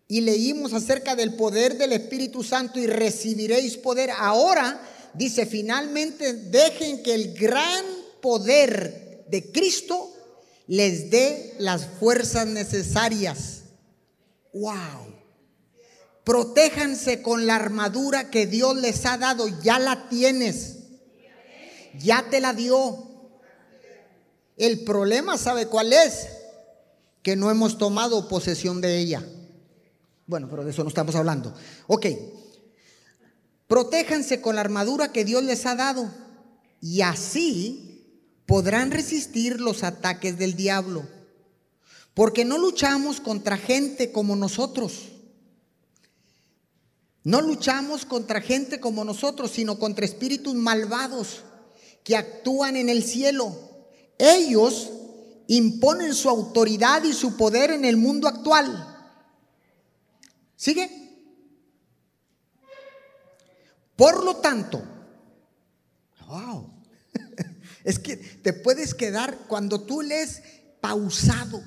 y 0.08 0.20
leímos 0.20 0.72
acerca 0.72 1.16
del 1.16 1.34
poder 1.34 1.76
del 1.76 1.92
Espíritu 1.92 2.44
Santo 2.44 2.78
y 2.78 2.86
recibiréis 2.86 3.76
poder. 3.76 4.10
Ahora 4.10 4.80
dice, 5.12 5.44
finalmente 5.44 6.32
dejen 6.32 7.02
que 7.02 7.14
el 7.14 7.34
gran 7.34 7.84
poder 8.22 9.26
de 9.28 9.50
Cristo 9.50 10.11
les 10.72 11.10
dé 11.10 11.54
las 11.58 11.84
fuerzas 11.84 12.46
necesarias. 12.46 13.64
Wow. 14.54 15.14
Protéjanse 16.24 17.20
con 17.20 17.46
la 17.46 17.56
armadura 17.56 18.30
que 18.30 18.46
Dios 18.46 18.74
les 18.76 19.04
ha 19.04 19.18
dado. 19.18 19.48
Ya 19.60 19.78
la 19.78 20.08
tienes. 20.08 20.78
Ya 21.98 22.24
te 22.30 22.40
la 22.40 22.54
dio. 22.54 23.06
El 24.56 24.82
problema, 24.82 25.36
¿sabe 25.36 25.66
cuál 25.66 25.92
es? 25.92 26.28
Que 27.22 27.36
no 27.36 27.50
hemos 27.50 27.76
tomado 27.76 28.26
posesión 28.26 28.80
de 28.80 28.96
ella. 28.96 29.22
Bueno, 30.26 30.48
pero 30.48 30.64
de 30.64 30.70
eso 30.70 30.84
no 30.84 30.88
estamos 30.88 31.14
hablando. 31.16 31.54
Ok. 31.86 32.06
Protéjanse 33.66 34.40
con 34.40 34.54
la 34.54 34.62
armadura 34.62 35.12
que 35.12 35.26
Dios 35.26 35.44
les 35.44 35.66
ha 35.66 35.74
dado. 35.74 36.10
Y 36.80 37.02
así 37.02 37.91
podrán 38.52 38.90
resistir 38.90 39.62
los 39.62 39.82
ataques 39.82 40.36
del 40.36 40.54
diablo. 40.54 41.08
Porque 42.12 42.44
no 42.44 42.58
luchamos 42.58 43.18
contra 43.18 43.56
gente 43.56 44.12
como 44.12 44.36
nosotros. 44.36 45.08
No 47.24 47.40
luchamos 47.40 48.04
contra 48.04 48.42
gente 48.42 48.78
como 48.78 49.06
nosotros, 49.06 49.52
sino 49.52 49.78
contra 49.78 50.04
espíritus 50.04 50.54
malvados 50.54 51.44
que 52.04 52.14
actúan 52.14 52.76
en 52.76 52.90
el 52.90 53.04
cielo. 53.04 53.56
Ellos 54.18 54.90
imponen 55.46 56.12
su 56.12 56.28
autoridad 56.28 57.04
y 57.04 57.14
su 57.14 57.38
poder 57.38 57.70
en 57.70 57.86
el 57.86 57.96
mundo 57.96 58.28
actual. 58.28 58.86
¿Sigue? 60.56 60.90
Por 63.96 64.22
lo 64.22 64.36
tanto, 64.36 64.82
wow, 66.26 66.71
es 67.84 67.98
que 67.98 68.16
te 68.16 68.52
puedes 68.52 68.94
quedar 68.94 69.46
cuando 69.48 69.82
tú 69.82 70.02
lees 70.02 70.42
pausado. 70.80 71.62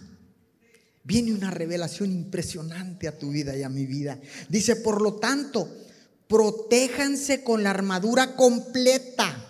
Viene 1.03 1.33
una 1.33 1.51
revelación 1.51 2.11
impresionante 2.11 3.07
a 3.07 3.17
tu 3.17 3.29
vida 3.29 3.55
y 3.55 3.63
a 3.63 3.69
mi 3.69 3.85
vida. 3.85 4.19
Dice, 4.49 4.75
por 4.75 5.01
lo 5.01 5.15
tanto, 5.15 5.69
protéjanse 6.27 7.43
con 7.43 7.63
la 7.63 7.69
armadura 7.69 8.35
completa. 8.35 9.41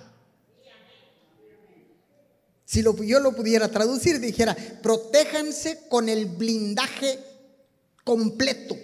Si 2.66 2.84
yo 2.84 3.20
lo 3.20 3.36
pudiera 3.36 3.70
traducir, 3.70 4.20
dijera, 4.20 4.56
protéjanse 4.82 5.88
con 5.88 6.10
el 6.10 6.26
blindaje 6.26 7.20
completo. 8.04 8.76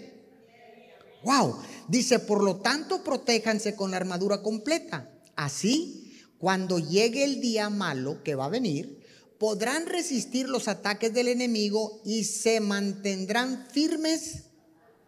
Wow. 1.24 1.58
Dice, 1.90 2.20
por 2.20 2.42
lo 2.42 2.58
tanto, 2.58 3.04
protéjanse 3.04 3.76
con 3.76 3.92
la 3.92 3.98
armadura 3.98 4.42
completa. 4.42 5.10
Así 5.36 6.11
cuando 6.42 6.80
llegue 6.80 7.24
el 7.24 7.40
día 7.40 7.70
malo 7.70 8.24
que 8.24 8.34
va 8.34 8.46
a 8.46 8.50
venir, 8.50 9.00
podrán 9.38 9.86
resistir 9.86 10.50
los 10.50 10.68
ataques 10.68 11.14
del 11.14 11.28
enemigo 11.28 12.02
y 12.04 12.24
se 12.24 12.60
mantendrán 12.60 13.68
firmes 13.72 14.46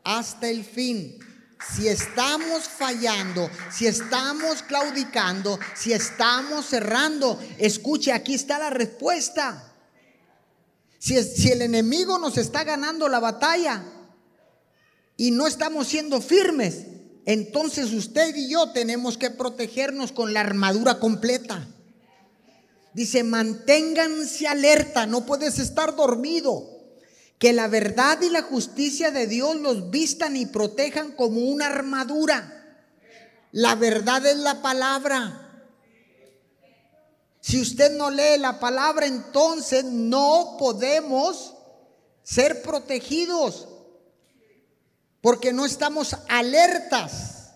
hasta 0.03 0.47
el 0.47 0.63
fin. 0.63 1.17
Si 1.73 1.87
estamos 1.87 2.65
fallando, 2.65 3.49
si 3.71 3.87
estamos 3.87 4.61
claudicando, 4.61 5.57
si 5.75 5.91
estamos 5.91 6.67
cerrando, 6.67 7.39
escuche, 7.57 8.11
aquí 8.11 8.35
está 8.35 8.59
la 8.59 8.69
respuesta. 8.69 9.73
Si, 10.99 11.19
si 11.23 11.51
el 11.51 11.63
enemigo 11.63 12.19
nos 12.19 12.37
está 12.37 12.63
ganando 12.63 13.09
la 13.09 13.19
batalla 13.19 13.83
y 15.17 15.31
no 15.31 15.47
estamos 15.47 15.87
siendo 15.87 16.21
firmes, 16.21 16.92
entonces 17.25 17.93
usted 17.93 18.35
y 18.35 18.49
yo 18.49 18.71
tenemos 18.71 19.17
que 19.17 19.29
protegernos 19.29 20.11
con 20.11 20.33
la 20.33 20.41
armadura 20.41 20.99
completa. 20.99 21.67
Dice, 22.93 23.23
manténganse 23.23 24.47
alerta, 24.47 25.05
no 25.05 25.25
puedes 25.25 25.57
estar 25.59 25.95
dormido. 25.95 26.69
Que 27.39 27.53
la 27.53 27.67
verdad 27.67 28.21
y 28.21 28.29
la 28.29 28.43
justicia 28.43 29.11
de 29.11 29.27
Dios 29.27 29.55
los 29.57 29.89
vistan 29.89 30.35
y 30.35 30.45
protejan 30.45 31.11
como 31.13 31.41
una 31.41 31.67
armadura. 31.67 32.79
La 33.51 33.75
verdad 33.75 34.25
es 34.25 34.37
la 34.37 34.61
palabra. 34.61 35.39
Si 37.41 37.59
usted 37.59 37.97
no 37.97 38.09
lee 38.09 38.37
la 38.37 38.59
palabra, 38.59 39.05
entonces 39.05 39.83
no 39.83 40.55
podemos 40.57 41.53
ser 42.23 42.61
protegidos 42.61 43.67
porque 45.23 45.53
no 45.53 45.65
estamos 45.65 46.15
alertas. 46.27 47.53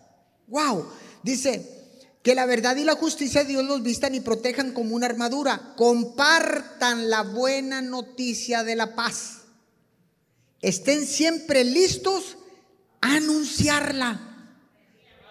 Wow, 0.48 0.88
dice 1.22 1.76
que 2.24 2.34
la 2.34 2.48
verdad 2.48 2.78
y 2.78 2.86
la 2.86 2.96
justicia 2.96 3.44
de 3.44 3.50
Dios 3.50 3.66
los 3.66 3.84
vistan 3.84 4.16
y 4.16 4.22
protejan 4.22 4.72
como 4.72 4.96
una 4.96 5.06
armadura. 5.06 5.76
Compartan 5.76 7.10
la 7.10 7.22
buena 7.22 7.82
noticia 7.82 8.64
de 8.64 8.78
la 8.78 8.96
paz. 8.96 9.42
Estén 10.62 11.06
siempre 11.06 11.66
listos 11.66 12.38
a 13.02 13.18
anunciarla. 13.18 14.56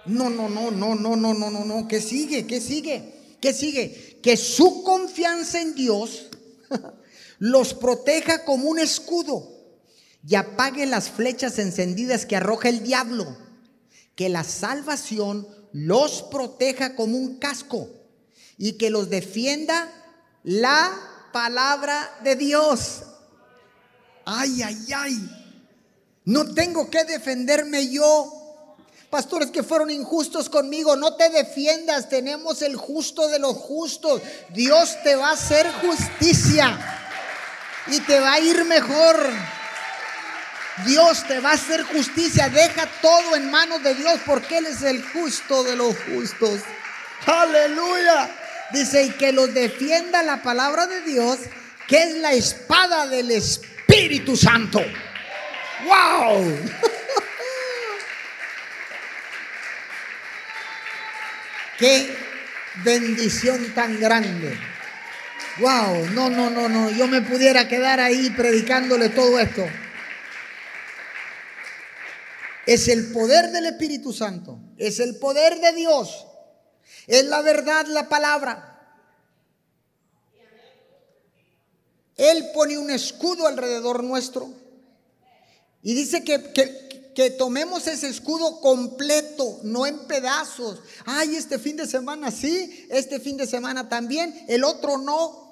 No, 0.04 0.28
no, 0.30 0.48
no, 0.48 0.70
no, 0.70 0.94
no, 0.94 1.16
no, 1.16 1.34
no, 1.34 1.50
no, 1.50 1.64
no. 1.64 1.88
¿Qué 1.88 2.00
sigue? 2.02 2.46
¿Qué 2.46 2.60
sigue? 2.60 3.36
¿Qué 3.40 3.54
sigue? 3.54 4.16
que 4.26 4.36
su 4.36 4.82
confianza 4.82 5.60
en 5.60 5.74
Dios 5.74 6.26
los 7.38 7.74
proteja 7.74 8.44
como 8.44 8.68
un 8.68 8.80
escudo 8.80 9.55
y 10.26 10.34
apague 10.34 10.86
las 10.86 11.08
flechas 11.08 11.58
encendidas 11.58 12.26
que 12.26 12.36
arroja 12.36 12.68
el 12.68 12.82
diablo. 12.82 13.36
Que 14.14 14.28
la 14.28 14.44
salvación 14.44 15.46
los 15.72 16.22
proteja 16.22 16.96
como 16.96 17.16
un 17.16 17.36
casco 17.36 17.88
y 18.56 18.72
que 18.72 18.90
los 18.90 19.10
defienda 19.10 19.92
la 20.42 20.90
palabra 21.32 22.10
de 22.24 22.34
Dios. 22.34 23.02
Ay, 24.24 24.62
ay, 24.62 24.86
ay. 24.94 25.30
No 26.24 26.52
tengo 26.54 26.90
que 26.90 27.04
defenderme 27.04 27.88
yo 27.88 28.32
pastores 29.10 29.50
que 29.50 29.62
fueron 29.62 29.90
injustos 29.90 30.50
conmigo, 30.50 30.96
no 30.96 31.14
te 31.14 31.30
defiendas, 31.30 32.08
tenemos 32.08 32.62
el 32.62 32.76
justo 32.76 33.28
de 33.28 33.38
los 33.38 33.56
justos. 33.56 34.20
Dios 34.52 34.96
te 35.04 35.14
va 35.14 35.30
a 35.30 35.34
hacer 35.34 35.70
justicia 35.80 36.78
y 37.86 38.00
te 38.00 38.18
va 38.18 38.32
a 38.32 38.40
ir 38.40 38.64
mejor. 38.64 39.55
Dios 40.84 41.24
te 41.26 41.40
va 41.40 41.52
a 41.52 41.54
hacer 41.54 41.82
justicia, 41.84 42.50
deja 42.50 42.86
todo 43.00 43.34
en 43.34 43.50
manos 43.50 43.82
de 43.82 43.94
Dios 43.94 44.20
porque 44.26 44.58
Él 44.58 44.66
es 44.66 44.82
el 44.82 45.02
justo 45.02 45.64
de 45.64 45.74
los 45.74 45.96
justos. 46.00 46.60
Aleluya. 47.24 48.28
Dice, 48.72 49.04
y 49.04 49.10
que 49.10 49.32
los 49.32 49.54
defienda 49.54 50.22
la 50.22 50.42
palabra 50.42 50.86
de 50.86 51.00
Dios, 51.02 51.38
que 51.86 52.02
es 52.02 52.16
la 52.16 52.32
espada 52.32 53.06
del 53.06 53.30
Espíritu 53.30 54.36
Santo. 54.36 54.82
¡Wow! 55.84 56.58
Qué 61.78 62.16
bendición 62.82 63.72
tan 63.74 63.98
grande. 64.00 64.58
Wow, 65.58 66.08
no, 66.10 66.28
no, 66.28 66.50
no, 66.50 66.68
no. 66.68 66.90
Yo 66.90 67.06
me 67.06 67.22
pudiera 67.22 67.66
quedar 67.68 68.00
ahí 68.00 68.30
predicándole 68.30 69.08
todo 69.10 69.38
esto. 69.38 69.66
Es 72.66 72.88
el 72.88 73.12
poder 73.12 73.52
del 73.52 73.66
Espíritu 73.66 74.12
Santo. 74.12 74.58
Es 74.76 74.98
el 74.98 75.16
poder 75.16 75.60
de 75.60 75.72
Dios. 75.72 76.26
Es 77.06 77.24
la 77.24 77.40
verdad, 77.42 77.86
la 77.86 78.08
palabra. 78.08 78.72
Él 82.16 82.46
pone 82.52 82.78
un 82.78 82.90
escudo 82.90 83.46
alrededor 83.46 84.02
nuestro. 84.02 84.48
Y 85.82 85.94
dice 85.94 86.24
que, 86.24 86.52
que, 86.52 87.12
que 87.14 87.30
tomemos 87.30 87.86
ese 87.86 88.08
escudo 88.08 88.60
completo, 88.60 89.60
no 89.62 89.86
en 89.86 90.06
pedazos. 90.06 90.80
Ay, 91.04 91.36
este 91.36 91.58
fin 91.58 91.76
de 91.76 91.86
semana 91.86 92.30
sí, 92.30 92.86
este 92.90 93.20
fin 93.20 93.36
de 93.36 93.46
semana 93.46 93.88
también, 93.88 94.44
el 94.48 94.64
otro 94.64 94.98
no. 94.98 95.45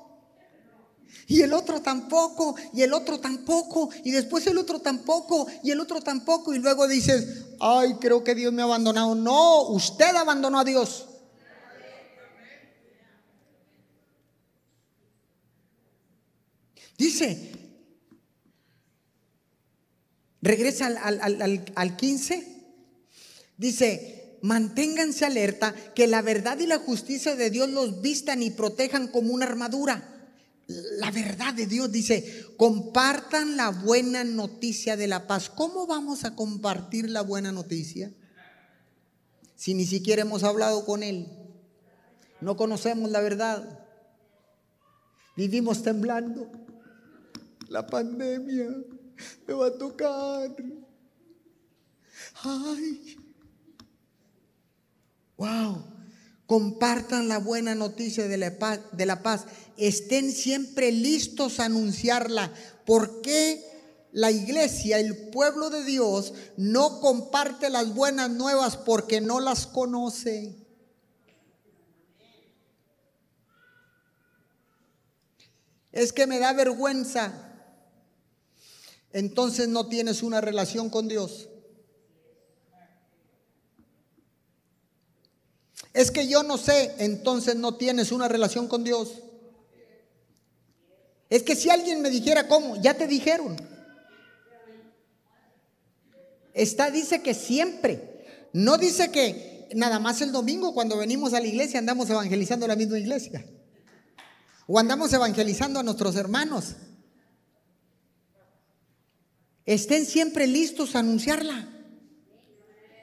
Y 1.27 1.43
el 1.43 1.53
otro 1.53 1.81
tampoco, 1.81 2.55
y 2.73 2.83
el 2.83 2.93
otro 2.93 3.19
tampoco, 3.19 3.91
y 4.05 4.11
después 4.11 4.47
el 4.47 4.59
otro 4.59 4.81
tampoco, 4.81 5.47
y 5.63 5.71
el 5.71 5.81
otro 5.81 6.01
tampoco, 6.01 6.55
y 6.55 6.59
luego 6.59 6.87
dices, 6.87 7.45
ay, 7.61 7.95
creo 8.01 8.23
que 8.23 8.35
Dios 8.35 8.53
me 8.53 8.63
ha 8.63 8.67
abandonado. 8.67 9.15
No, 9.15 9.63
usted 9.69 10.15
abandonó 10.17 10.61
a 10.61 10.65
Dios. 10.65 11.07
Dice, 16.97 17.55
Regresa 20.45 20.89
al, 20.89 21.97
15. 21.97 22.47
Dice, 23.57 24.39
manténganse 24.43 25.25
alerta 25.25 25.75
que 25.95 26.07
la 26.07 26.21
verdad 26.21 26.59
y 26.59 26.67
la 26.67 26.79
justicia 26.79 27.35
de 27.35 27.49
Dios 27.49 27.71
los 27.71 28.03
vistan 28.03 28.43
y 28.43 28.51
protejan 28.51 29.09
como 29.09 29.33
una 29.33 29.47
armadura. 29.47 30.14
La 30.67 31.11
verdad 31.11 31.53
de 31.53 31.67
Dios 31.67 31.93
dice, 31.93 32.47
compartan 32.57 33.57
la 33.57 33.71
buena 33.71 34.25
noticia 34.25 34.97
de 34.97 35.07
la 35.07 35.27
paz. 35.27 35.51
¿Cómo 35.51 35.87
vamos 35.87 36.25
a 36.25 36.35
compartir 36.35 37.11
la 37.11 37.21
buena 37.21 37.53
noticia? 37.53 38.13
Si 39.57 39.75
ni 39.75 39.85
siquiera 39.85 40.23
hemos 40.23 40.43
hablado 40.43 40.85
con 40.87 41.03
Él. 41.03 41.29
No 42.41 42.57
conocemos 42.57 43.11
la 43.11 43.21
verdad. 43.21 43.87
Vivimos 45.37 45.83
temblando. 45.83 46.51
La 47.69 47.87
pandemia 47.87 48.71
me 49.47 49.55
va 49.55 49.67
a 49.67 49.79
tocar. 49.79 50.55
Ay. 52.43 53.17
Wow. 55.37 55.94
Compartan 56.47 57.29
la 57.29 57.39
buena 57.39 57.75
noticia 57.75 58.29
de 58.29 58.37
la, 58.37 58.59
paz, 58.59 58.81
de 58.93 59.07
la 59.07 59.23
paz. 59.23 59.47
Estén 59.77 60.33
siempre 60.33 60.93
listos 60.93 61.61
a 61.61 61.67
anunciarla. 61.67 62.53
¿Por 62.85 63.23
qué 63.23 63.65
la 64.13 64.31
iglesia, 64.31 64.99
el 64.99 65.31
pueblo 65.31 65.71
de 65.71 65.85
Dios, 65.85 66.35
no 66.57 67.01
comparte 67.01 67.71
las 67.71 67.95
buenas 67.95 68.31
nuevas 68.31 68.77
porque 68.77 69.21
no 69.21 69.41
las 69.41 69.67
conoce? 69.67 70.57
Es 75.93 76.13
que 76.13 76.27
me 76.27 76.39
da 76.39 76.53
vergüenza 76.53 77.45
entonces 79.15 79.69
no 79.69 79.87
tienes 79.87 80.25
una 80.25 80.41
relación 80.41 80.91
con 80.91 81.07
Dios. 81.07 81.49
Es 85.95 86.11
que 86.11 86.27
yo 86.27 86.43
no 86.43 86.59
sé, 86.59 86.97
entonces 86.99 87.55
no 87.55 87.77
tienes 87.77 88.11
una 88.11 88.27
relación 88.27 88.67
con 88.67 88.83
Dios. 88.83 89.23
Es 91.31 91.45
que 91.45 91.55
si 91.55 91.71
alguien 91.71 92.03
me 92.03 92.11
dijera 92.11 92.49
cómo, 92.49 92.77
ya 92.83 92.95
te 92.95 93.07
dijeron. 93.07 93.57
Está, 96.53 96.91
dice 96.91 97.23
que 97.23 97.33
siempre. 97.33 98.51
No 98.53 98.77
dice 98.77 99.13
que 99.13 99.69
nada 99.75 100.01
más 100.01 100.21
el 100.21 100.33
domingo 100.33 100.75
cuando 100.75 100.99
venimos 100.99 101.33
a 101.33 101.41
la 101.41 101.47
iglesia 101.47 101.79
andamos 101.79 102.11
evangelizando 102.11 102.67
la 102.67 102.77
misma 102.77 102.99
iglesia. 102.99 103.45
O 104.67 104.81
andamos 104.81 105.13
evangelizando 105.13 105.79
a 105.79 105.85
nuestros 105.85 106.17
hermanos. 106.17 106.75
Estén 109.65 110.07
siempre 110.07 110.49
listos 110.49 110.97
a 110.97 111.01
anunciarla. 111.01 111.69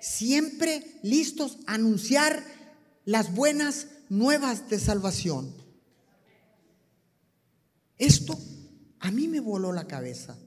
Siempre 0.01 0.99
listos 1.04 1.60
a 1.67 1.75
anunciar 1.75 2.61
las 3.12 3.36
buenas 3.36 3.88
nuevas 4.08 4.69
de 4.69 4.80
salvación. 4.80 5.54
Esto 7.97 8.39
a 9.00 9.12
mí 9.12 9.28
me 9.28 9.41
voló 9.41 9.74
la 9.74 9.86
cabeza. 9.86 10.38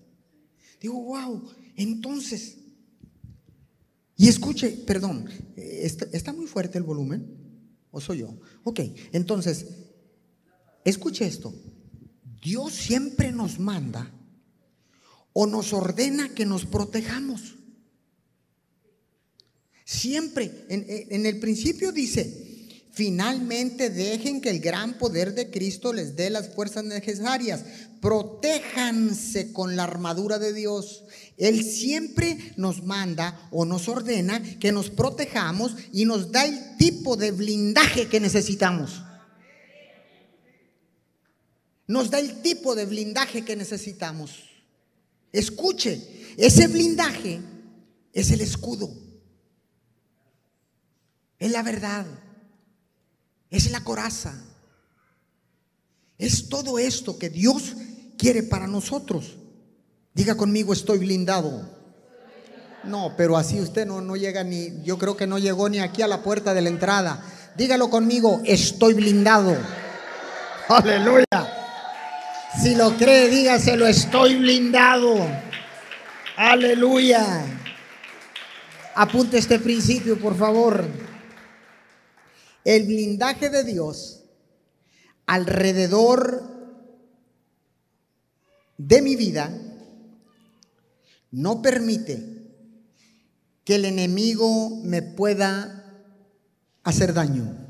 Digo, 0.81 0.99
wow, 1.03 1.51
entonces, 1.77 2.57
y 4.17 4.29
escuche, 4.29 4.71
perdón, 4.71 5.29
¿está, 5.57 6.07
¿está, 6.13 6.33
muy 6.33 6.47
fuerte 6.47 6.79
el 6.79 6.85
volumen? 6.85 7.39
¿O 7.91 8.01
soy 8.01 8.19
yo? 8.19 8.41
Ok, 8.65 8.81
entonces, 9.13 9.67
escuche 10.85 11.27
esto. 11.27 11.55
Dios 12.43 12.73
siempre 12.73 13.31
nos 13.31 13.59
manda 13.59 14.11
o 15.35 15.47
nos 15.47 15.75
ordena 15.75 16.35
que 16.35 16.47
nos 16.47 16.65
protejamos. 16.65 17.57
Siempre, 19.85 20.65
en, 20.71 21.27
el 21.27 21.39
principio 21.41 21.93
dice, 21.93 22.44
Finalmente 22.95 23.91
dejen 23.91 24.41
que 24.41 24.51
el 24.51 24.61
gran 24.61 24.99
poder 24.99 25.35
de 25.35 25.51
Cristo 25.51 25.93
les 25.93 26.15
dé 26.15 26.31
las 26.31 26.51
fuerzas 26.51 26.85
necesarias. 26.85 27.65
Protéjanse 28.01 29.53
con 29.53 29.75
la 29.75 29.83
armadura 29.83 30.39
de 30.39 30.53
Dios. 30.53 31.03
Él 31.37 31.65
siempre 31.65 32.55
nos 32.57 32.85
manda 32.85 33.49
o 33.51 33.65
nos 33.65 33.89
ordena 33.89 34.41
que 34.61 34.71
nos 34.71 34.91
protejamos 34.91 35.75
y 35.93 36.05
nos 36.05 36.31
da 36.31 36.45
el 36.45 36.77
tipo 36.77 37.17
de 37.17 37.33
blindaje 37.33 38.07
que 38.07 38.21
necesitamos. 38.21 39.03
Nos 41.89 42.11
da 42.11 42.21
el 42.21 42.43
tipo 42.43 42.77
de 42.77 42.87
blindaje 42.87 43.45
que 43.45 43.57
necesitamos. 43.57 44.51
Escuche, 45.33 46.01
ese 46.37 46.69
blindaje 46.69 47.41
es 48.13 48.31
el 48.31 48.41
escudo. 48.41 48.89
Es 51.41 51.51
la 51.51 51.65
verdad 51.65 52.07
es 53.51 53.71
la 53.71 53.83
coraza. 53.83 54.35
Es 56.19 56.49
todo 56.49 56.79
esto 56.79 57.19
que 57.19 57.31
Dios 57.31 57.75
quiere 58.17 58.43
para 58.43 58.67
nosotros. 58.67 59.37
Diga 60.15 60.37
conmigo, 60.37 60.73
estoy 60.73 60.99
blindado. 60.99 61.69
No, 62.85 63.15
pero 63.17 63.37
así 63.37 63.61
usted 63.61 63.87
no, 63.87 64.01
no 64.01 64.15
llega 64.15 64.45
ni, 64.45 64.83
yo 64.83 64.99
creo 64.99 65.17
que 65.17 65.27
no 65.27 65.39
llegó 65.39 65.69
ni 65.69 65.79
aquí 65.79 66.03
a 66.03 66.09
la 66.09 66.23
puerta 66.23 66.55
de 66.55 66.63
la 66.63 66.69
entrada. 66.69 67.25
Dígalo 67.57 67.89
conmigo, 67.91 68.41
estoy 68.45 68.95
blindado. 68.95 69.57
Aleluya. 70.69 71.27
Si 72.61 72.75
lo 72.75 72.97
cree, 72.97 73.29
dígaselo, 73.29 73.87
estoy 73.87 74.37
blindado. 74.37 75.17
Aleluya. 76.37 77.45
Apunte 78.95 79.39
este 79.39 79.59
principio, 79.59 80.19
por 80.19 80.37
favor. 80.37 80.85
El 82.65 82.87
blindaje 82.87 83.51
de 83.51 83.63
Dios 83.63 84.25
alrededor 85.27 86.43
de 88.79 89.03
mi 89.03 89.17
vida 89.17 89.57
no 91.31 91.63
permite 91.63 92.35
que 93.65 93.77
el 93.77 93.85
enemigo 93.85 94.81
me 94.83 95.03
pueda 95.03 95.85
hacer 96.83 97.15
daño. 97.15 97.61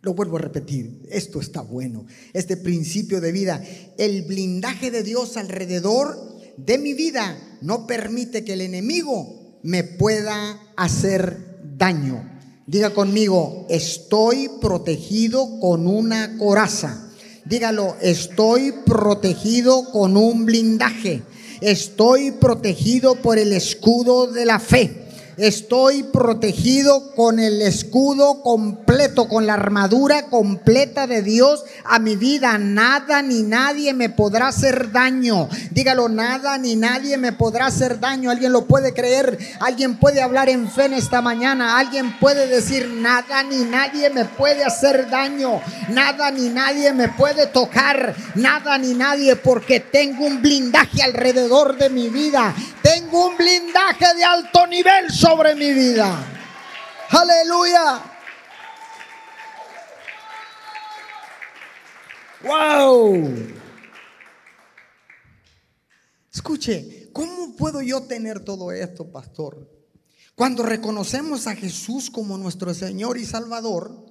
Lo 0.00 0.14
vuelvo 0.14 0.36
a 0.36 0.40
repetir, 0.40 1.06
esto 1.10 1.40
está 1.40 1.60
bueno, 1.60 2.06
este 2.32 2.56
principio 2.56 3.20
de 3.20 3.32
vida. 3.32 3.62
El 3.98 4.22
blindaje 4.22 4.90
de 4.90 5.02
Dios 5.02 5.36
alrededor 5.36 6.16
de 6.56 6.78
mi 6.78 6.94
vida 6.94 7.58
no 7.60 7.86
permite 7.86 8.44
que 8.44 8.54
el 8.54 8.60
enemigo 8.60 9.58
me 9.62 9.84
pueda 9.84 10.60
hacer 10.76 11.58
daño. 11.76 12.37
Diga 12.68 12.90
conmigo, 12.90 13.64
estoy 13.70 14.50
protegido 14.60 15.58
con 15.58 15.86
una 15.86 16.36
coraza. 16.36 17.08
Dígalo, 17.46 17.96
estoy 18.02 18.74
protegido 18.84 19.90
con 19.90 20.18
un 20.18 20.44
blindaje. 20.44 21.22
Estoy 21.62 22.30
protegido 22.32 23.14
por 23.14 23.38
el 23.38 23.54
escudo 23.54 24.26
de 24.26 24.44
la 24.44 24.60
fe. 24.60 25.07
Estoy 25.38 26.02
protegido 26.02 27.12
con 27.14 27.38
el 27.38 27.62
escudo 27.62 28.42
completo, 28.42 29.28
con 29.28 29.46
la 29.46 29.54
armadura 29.54 30.22
completa 30.22 31.06
de 31.06 31.22
Dios 31.22 31.62
a 31.84 32.00
mi 32.00 32.16
vida. 32.16 32.58
Nada 32.58 33.22
ni 33.22 33.44
nadie 33.44 33.94
me 33.94 34.08
podrá 34.08 34.48
hacer 34.48 34.90
daño. 34.90 35.48
Dígalo, 35.70 36.08
nada 36.08 36.58
ni 36.58 36.74
nadie 36.74 37.18
me 37.18 37.30
podrá 37.30 37.66
hacer 37.66 38.00
daño. 38.00 38.32
Alguien 38.32 38.52
lo 38.52 38.66
puede 38.66 38.92
creer. 38.92 39.38
Alguien 39.60 40.00
puede 40.00 40.22
hablar 40.22 40.48
en 40.48 40.68
fe 40.68 40.86
en 40.86 40.94
esta 40.94 41.22
mañana. 41.22 41.78
Alguien 41.78 42.18
puede 42.18 42.48
decir, 42.48 42.88
nada 42.88 43.44
ni 43.44 43.58
nadie 43.58 44.10
me 44.10 44.24
puede 44.24 44.64
hacer 44.64 45.08
daño. 45.08 45.60
Nada 45.90 46.32
ni 46.32 46.48
nadie 46.48 46.92
me 46.92 47.10
puede 47.10 47.46
tocar. 47.46 48.12
Nada 48.34 48.76
ni 48.76 48.92
nadie 48.92 49.36
porque 49.36 49.78
tengo 49.78 50.26
un 50.26 50.42
blindaje 50.42 51.00
alrededor 51.00 51.78
de 51.78 51.90
mi 51.90 52.08
vida. 52.08 52.52
Tengo 52.82 53.28
un 53.28 53.36
blindaje 53.36 54.14
de 54.16 54.24
alto 54.24 54.66
nivel 54.66 55.12
mi 55.36 55.74
vida. 55.74 56.26
Aleluya. 57.10 58.02
Wow. 62.42 63.28
Escuche, 66.32 67.10
¿cómo 67.12 67.56
puedo 67.56 67.82
yo 67.82 68.02
tener 68.04 68.40
todo 68.40 68.72
esto, 68.72 69.10
pastor? 69.12 69.68
Cuando 70.34 70.62
reconocemos 70.62 71.46
a 71.46 71.54
Jesús 71.54 72.10
como 72.10 72.38
nuestro 72.38 72.72
Señor 72.72 73.18
y 73.18 73.26
Salvador, 73.26 74.06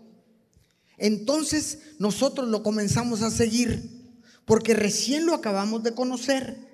entonces 0.97 1.79
nosotros 1.97 2.47
lo 2.47 2.61
comenzamos 2.61 3.23
a 3.23 3.31
seguir, 3.31 4.21
porque 4.45 4.75
recién 4.75 5.25
lo 5.25 5.33
acabamos 5.33 5.81
de 5.81 5.95
conocer. 5.95 6.66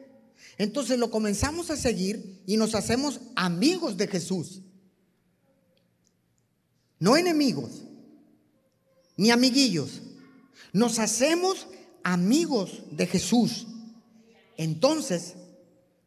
Entonces 0.64 0.98
lo 0.98 1.12
comenzamos 1.12 1.70
a 1.72 1.76
seguir 1.76 2.42
y 2.48 2.56
nos 2.56 2.74
hacemos 2.74 3.20
amigos 3.36 3.98
de 3.98 4.08
Jesús. 4.08 4.62
No 7.00 7.18
enemigos, 7.18 7.84
ni 9.18 9.30
amiguillos. 9.30 10.02
Nos 10.72 11.00
hacemos 11.00 11.68
amigos 12.02 12.84
de 12.92 13.08
Jesús. 13.08 13.68
Entonces, 14.56 15.34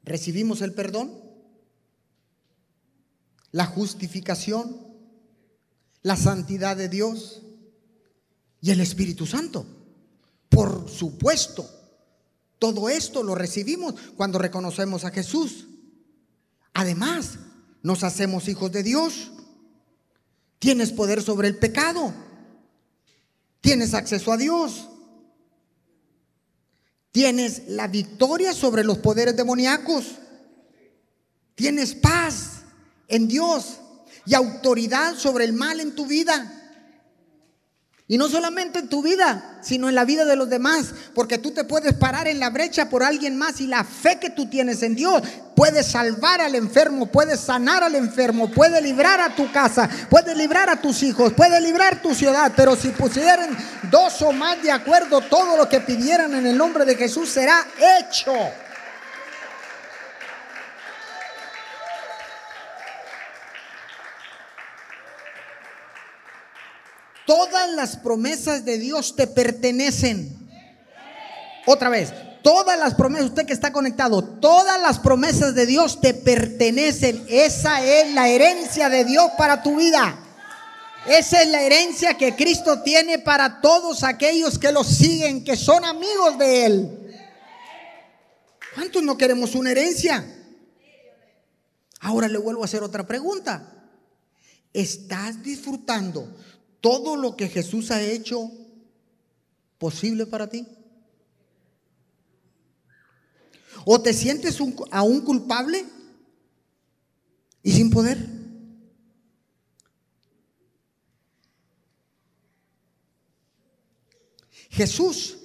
recibimos 0.04 0.62
el 0.62 0.72
perdón, 0.72 1.12
la 3.52 3.66
justificación, 3.66 4.74
la 6.00 6.16
santidad 6.16 6.78
de 6.78 6.88
Dios 6.88 7.42
y 8.62 8.70
el 8.70 8.80
Espíritu 8.80 9.26
Santo. 9.26 9.66
Por 10.48 10.88
supuesto. 10.88 11.75
Todo 12.58 12.88
esto 12.88 13.22
lo 13.22 13.34
recibimos 13.34 13.94
cuando 14.16 14.38
reconocemos 14.38 15.04
a 15.04 15.10
Jesús. 15.10 15.66
Además, 16.72 17.38
nos 17.82 18.02
hacemos 18.02 18.48
hijos 18.48 18.72
de 18.72 18.82
Dios. 18.82 19.30
Tienes 20.58 20.92
poder 20.92 21.22
sobre 21.22 21.48
el 21.48 21.58
pecado. 21.58 22.12
Tienes 23.60 23.94
acceso 23.94 24.32
a 24.32 24.36
Dios. 24.36 24.88
Tienes 27.12 27.68
la 27.68 27.88
victoria 27.88 28.52
sobre 28.52 28.84
los 28.84 28.98
poderes 28.98 29.36
demoníacos. 29.36 30.16
Tienes 31.54 31.94
paz 31.94 32.62
en 33.08 33.28
Dios 33.28 33.78
y 34.26 34.34
autoridad 34.34 35.16
sobre 35.16 35.44
el 35.44 35.52
mal 35.52 35.80
en 35.80 35.94
tu 35.94 36.06
vida. 36.06 36.55
Y 38.08 38.18
no 38.18 38.28
solamente 38.28 38.78
en 38.78 38.88
tu 38.88 39.02
vida, 39.02 39.58
sino 39.62 39.88
en 39.88 39.96
la 39.96 40.04
vida 40.04 40.24
de 40.24 40.36
los 40.36 40.48
demás, 40.48 40.92
porque 41.12 41.38
tú 41.38 41.50
te 41.50 41.64
puedes 41.64 41.92
parar 41.94 42.28
en 42.28 42.38
la 42.38 42.50
brecha 42.50 42.88
por 42.88 43.02
alguien 43.02 43.36
más 43.36 43.60
y 43.60 43.66
la 43.66 43.82
fe 43.82 44.20
que 44.20 44.30
tú 44.30 44.46
tienes 44.46 44.84
en 44.84 44.94
Dios 44.94 45.22
puede 45.56 45.82
salvar 45.82 46.40
al 46.40 46.54
enfermo, 46.54 47.06
puede 47.06 47.36
sanar 47.36 47.82
al 47.82 47.96
enfermo, 47.96 48.48
puede 48.48 48.80
librar 48.80 49.20
a 49.20 49.34
tu 49.34 49.50
casa, 49.50 49.90
puede 50.08 50.36
librar 50.36 50.70
a 50.70 50.80
tus 50.80 51.02
hijos, 51.02 51.32
puede 51.32 51.60
librar 51.60 52.00
tu 52.00 52.14
ciudad, 52.14 52.52
pero 52.54 52.76
si 52.76 52.90
pusieran 52.90 53.56
dos 53.90 54.22
o 54.22 54.30
más 54.30 54.62
de 54.62 54.70
acuerdo, 54.70 55.20
todo 55.22 55.56
lo 55.56 55.68
que 55.68 55.80
pidieran 55.80 56.32
en 56.32 56.46
el 56.46 56.56
nombre 56.56 56.84
de 56.84 56.94
Jesús 56.94 57.28
será 57.28 57.66
hecho. 57.98 58.32
Todas 67.26 67.70
las 67.72 67.96
promesas 67.96 68.64
de 68.64 68.78
Dios 68.78 69.16
te 69.16 69.26
pertenecen. 69.26 70.48
Otra 71.66 71.88
vez, 71.88 72.12
todas 72.42 72.78
las 72.78 72.94
promesas, 72.94 73.30
usted 73.30 73.44
que 73.44 73.52
está 73.52 73.72
conectado, 73.72 74.22
todas 74.22 74.80
las 74.80 75.00
promesas 75.00 75.56
de 75.56 75.66
Dios 75.66 76.00
te 76.00 76.14
pertenecen. 76.14 77.24
Esa 77.28 77.84
es 77.84 78.14
la 78.14 78.28
herencia 78.28 78.88
de 78.88 79.04
Dios 79.04 79.32
para 79.36 79.62
tu 79.62 79.76
vida. 79.76 80.16
Esa 81.08 81.42
es 81.42 81.48
la 81.48 81.62
herencia 81.62 82.14
que 82.14 82.36
Cristo 82.36 82.82
tiene 82.82 83.18
para 83.18 83.60
todos 83.60 84.04
aquellos 84.04 84.58
que 84.58 84.70
lo 84.70 84.84
siguen, 84.84 85.44
que 85.44 85.56
son 85.56 85.84
amigos 85.84 86.38
de 86.38 86.66
Él. 86.66 87.16
¿Cuántos 88.76 89.02
no 89.02 89.16
queremos 89.16 89.56
una 89.56 89.72
herencia? 89.72 90.24
Ahora 92.00 92.28
le 92.28 92.38
vuelvo 92.38 92.62
a 92.62 92.66
hacer 92.66 92.84
otra 92.84 93.04
pregunta. 93.04 93.72
¿Estás 94.72 95.42
disfrutando 95.42 96.28
todo 96.86 97.16
lo 97.16 97.34
que 97.34 97.48
Jesús 97.48 97.90
ha 97.90 98.00
hecho 98.00 98.48
posible 99.76 100.24
para 100.24 100.48
ti? 100.48 100.64
¿O 103.84 104.00
te 104.00 104.12
sientes 104.12 104.60
un, 104.60 104.76
aún 104.92 105.22
culpable 105.22 105.84
y 107.64 107.72
sin 107.72 107.90
poder? 107.90 108.24
Jesús 114.70 115.38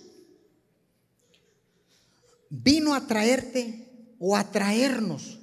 vino 2.51 2.93
a 2.93 3.07
traerte 3.07 4.13
o 4.19 4.37
a 4.37 4.51
traernos 4.51 5.39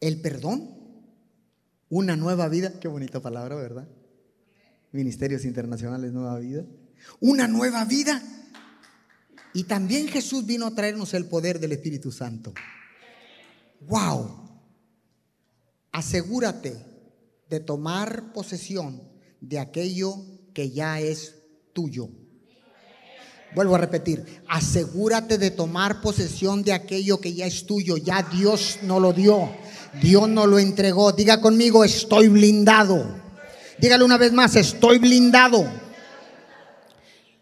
el 0.00 0.22
perdón, 0.22 0.70
una 1.90 2.16
nueva 2.16 2.48
vida. 2.48 2.80
Qué 2.80 2.88
bonita 2.88 3.20
palabra, 3.20 3.56
¿verdad? 3.56 3.86
Ministerios 4.94 5.44
Internacionales 5.44 6.12
Nueva 6.12 6.38
Vida. 6.38 6.64
Una 7.20 7.48
nueva 7.48 7.84
vida. 7.84 8.22
Y 9.52 9.64
también 9.64 10.06
Jesús 10.06 10.46
vino 10.46 10.66
a 10.66 10.74
traernos 10.74 11.14
el 11.14 11.26
poder 11.26 11.58
del 11.58 11.72
Espíritu 11.72 12.12
Santo. 12.12 12.54
¡Wow! 13.80 14.60
Asegúrate 15.90 16.76
de 17.50 17.60
tomar 17.60 18.32
posesión 18.32 19.02
de 19.40 19.58
aquello 19.58 20.14
que 20.54 20.70
ya 20.70 21.00
es 21.00 21.34
tuyo. 21.72 22.08
Vuelvo 23.54 23.74
a 23.74 23.78
repetir, 23.78 24.42
asegúrate 24.48 25.38
de 25.38 25.50
tomar 25.50 26.00
posesión 26.02 26.62
de 26.62 26.72
aquello 26.72 27.20
que 27.20 27.34
ya 27.34 27.46
es 27.46 27.66
tuyo, 27.66 27.96
ya 27.96 28.22
Dios 28.22 28.78
no 28.82 29.00
lo 29.00 29.12
dio, 29.12 29.50
Dios 30.00 30.28
no 30.28 30.46
lo 30.46 30.60
entregó. 30.60 31.12
Diga 31.12 31.40
conmigo, 31.40 31.84
estoy 31.84 32.28
blindado. 32.28 33.23
Dígale 33.78 34.04
una 34.04 34.18
vez 34.18 34.32
más, 34.32 34.56
estoy 34.56 34.98
blindado. 34.98 35.64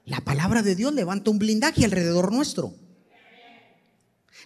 La 0.06 0.20
palabra 0.20 0.62
de 0.62 0.74
Dios 0.74 0.92
levanta 0.92 1.30
un 1.30 1.38
blindaje 1.38 1.84
alrededor 1.84 2.32
nuestro. 2.32 2.74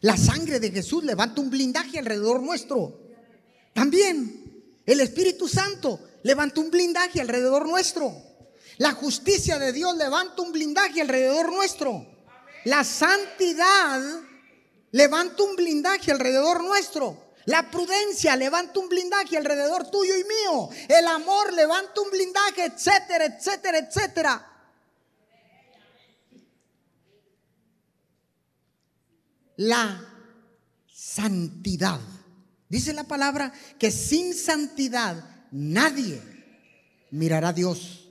La 0.01 0.16
sangre 0.16 0.61
de 0.61 0.70
Jesús 0.70 1.05
levanta 1.05 1.40
un 1.40 1.51
blindaje 1.51 1.99
alrededor 1.99 2.42
nuestro. 2.42 3.01
También 3.72 4.62
el 4.85 5.01
Espíritu 5.01 5.49
Santo 5.49 6.01
levanta 6.22 6.61
un 6.61 6.70
blindaje 6.70 7.20
alrededor 7.20 7.66
nuestro. 7.66 8.12
La 8.79 8.92
justicia 8.92 9.59
de 9.59 9.72
Dios 9.72 9.96
levanta 9.96 10.42
un 10.42 10.53
blindaje 10.53 11.01
alrededor 11.01 11.51
nuestro. 11.51 12.07
La 12.64 12.85
santidad 12.85 14.03
levanta 14.90 15.42
un 15.42 15.57
blindaje 15.57 16.11
alrededor 16.11 16.62
nuestro. 16.62 17.26
La 17.47 17.71
prudencia 17.71 18.35
levanta 18.37 18.81
un 18.81 18.89
blindaje 18.89 19.37
alrededor 19.37 19.89
tuyo 19.89 20.15
y 20.17 20.25
mío. 20.25 20.69
El 20.89 21.07
amor 21.07 21.53
levanta 21.53 22.01
un 22.01 22.11
blindaje, 22.11 22.65
etcétera, 22.65 23.25
etcétera, 23.27 23.79
etcétera. 23.79 24.53
La 29.57 30.13
santidad. 30.93 32.01
Dice 32.69 32.93
la 32.93 33.05
palabra 33.05 33.53
que 33.79 33.93
sin 33.93 34.35
santidad 34.35 35.47
nadie 35.53 36.21
mirará 37.13 37.49
a 37.49 37.53
Dios. 37.53 38.09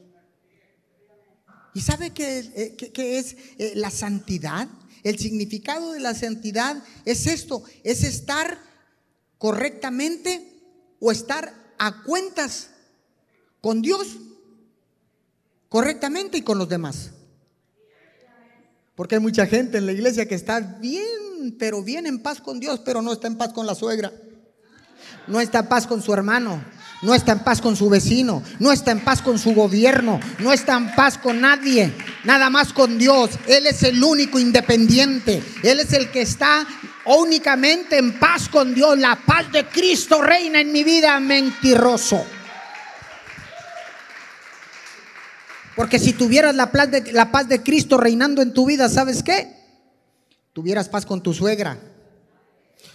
¿Y 1.74 1.82
sabe 1.82 2.12
qué, 2.12 2.39
eh, 2.56 3.17
es 3.17 3.36
eh, 3.58 3.74
la 3.76 3.91
santidad? 3.91 4.69
El 5.04 5.19
significado 5.19 5.91
de 5.91 6.00
la 6.00 6.15
santidad 6.15 6.82
es 7.04 7.28
esto, 7.28 7.63
es 7.84 8.06
estar 8.06 8.58
correctamente 9.45 10.41
o 10.99 11.12
estar 11.12 11.53
a 11.77 12.01
cuentas 12.01 12.71
con 13.62 13.79
Dios 13.79 14.17
correctamente 15.69 16.39
y 16.39 16.41
con 16.41 16.58
los 16.58 16.67
demás. 16.67 17.12
Porque 18.95 19.13
hay 19.13 19.21
mucha 19.21 19.45
gente 19.45 19.77
en 19.77 19.86
la 19.86 19.91
iglesia 19.91 20.27
que 20.27 20.34
está 20.34 20.60
bien, 20.62 21.58
pero 21.60 21.84
bien 21.84 22.08
en 22.08 22.23
paz 22.23 22.41
con 22.41 22.60
Dios, 22.60 22.81
pero 22.84 23.03
no 23.03 23.13
está 23.13 23.27
en 23.27 23.38
paz 23.38 23.53
con 23.53 23.67
la 23.67 23.75
suegra. 23.75 24.12
No 25.27 25.39
está 25.39 25.60
en 25.60 25.67
paz 25.67 25.86
con 25.86 26.01
su 26.01 26.12
hermano 26.12 26.60
no 27.05 27.13
está 27.13 27.34
en 27.34 27.39
paz 27.39 27.62
con 27.62 27.75
su 27.75 27.89
vecino, 27.89 28.41
no 28.60 28.71
está 28.71 28.91
en 28.91 28.99
paz 28.99 29.21
con 29.21 29.38
su 29.38 29.53
gobierno, 29.53 30.19
no 30.39 30.51
está 30.51 30.75
en 30.77 30.93
paz 30.95 31.17
con 31.17 31.39
nadie, 31.39 31.93
nada 32.23 32.49
más 32.49 32.73
con 32.73 32.97
Dios. 32.97 33.31
Él 33.47 33.67
es 33.67 33.84
el 33.84 34.03
único 34.03 34.39
independiente, 34.39 35.43
Él 35.63 35.79
es 35.79 35.93
el 35.93 36.10
que 36.10 36.21
está 36.21 36.65
únicamente 37.06 37.98
en 37.98 38.20
paz 38.20 38.50
con 38.50 38.74
Dios. 38.74 38.98
La 38.98 39.15
paz 39.15 39.52
de 39.52 39.65
Cristo 39.65 40.22
reina 40.22 40.62
en 40.62 40.72
mi 40.72 40.84
vida, 40.84 41.20
mentiroso. 41.20 42.26
Porque 45.76 46.00
si 46.00 46.13
tuvieras 46.13 46.56
la 46.56 46.72
paz, 46.72 46.89
de, 46.89 47.12
la 47.12 47.32
paz 47.32 47.50
de 47.50 47.62
Cristo 47.62 47.98
reinando 47.98 48.41
en 48.41 48.54
tu 48.54 48.65
vida, 48.65 48.88
¿sabes 48.88 49.22
qué? 49.22 49.54
Tuvieras 50.54 50.88
paz 50.88 51.06
con 51.06 51.22
tu 51.22 51.34
suegra, 51.34 51.78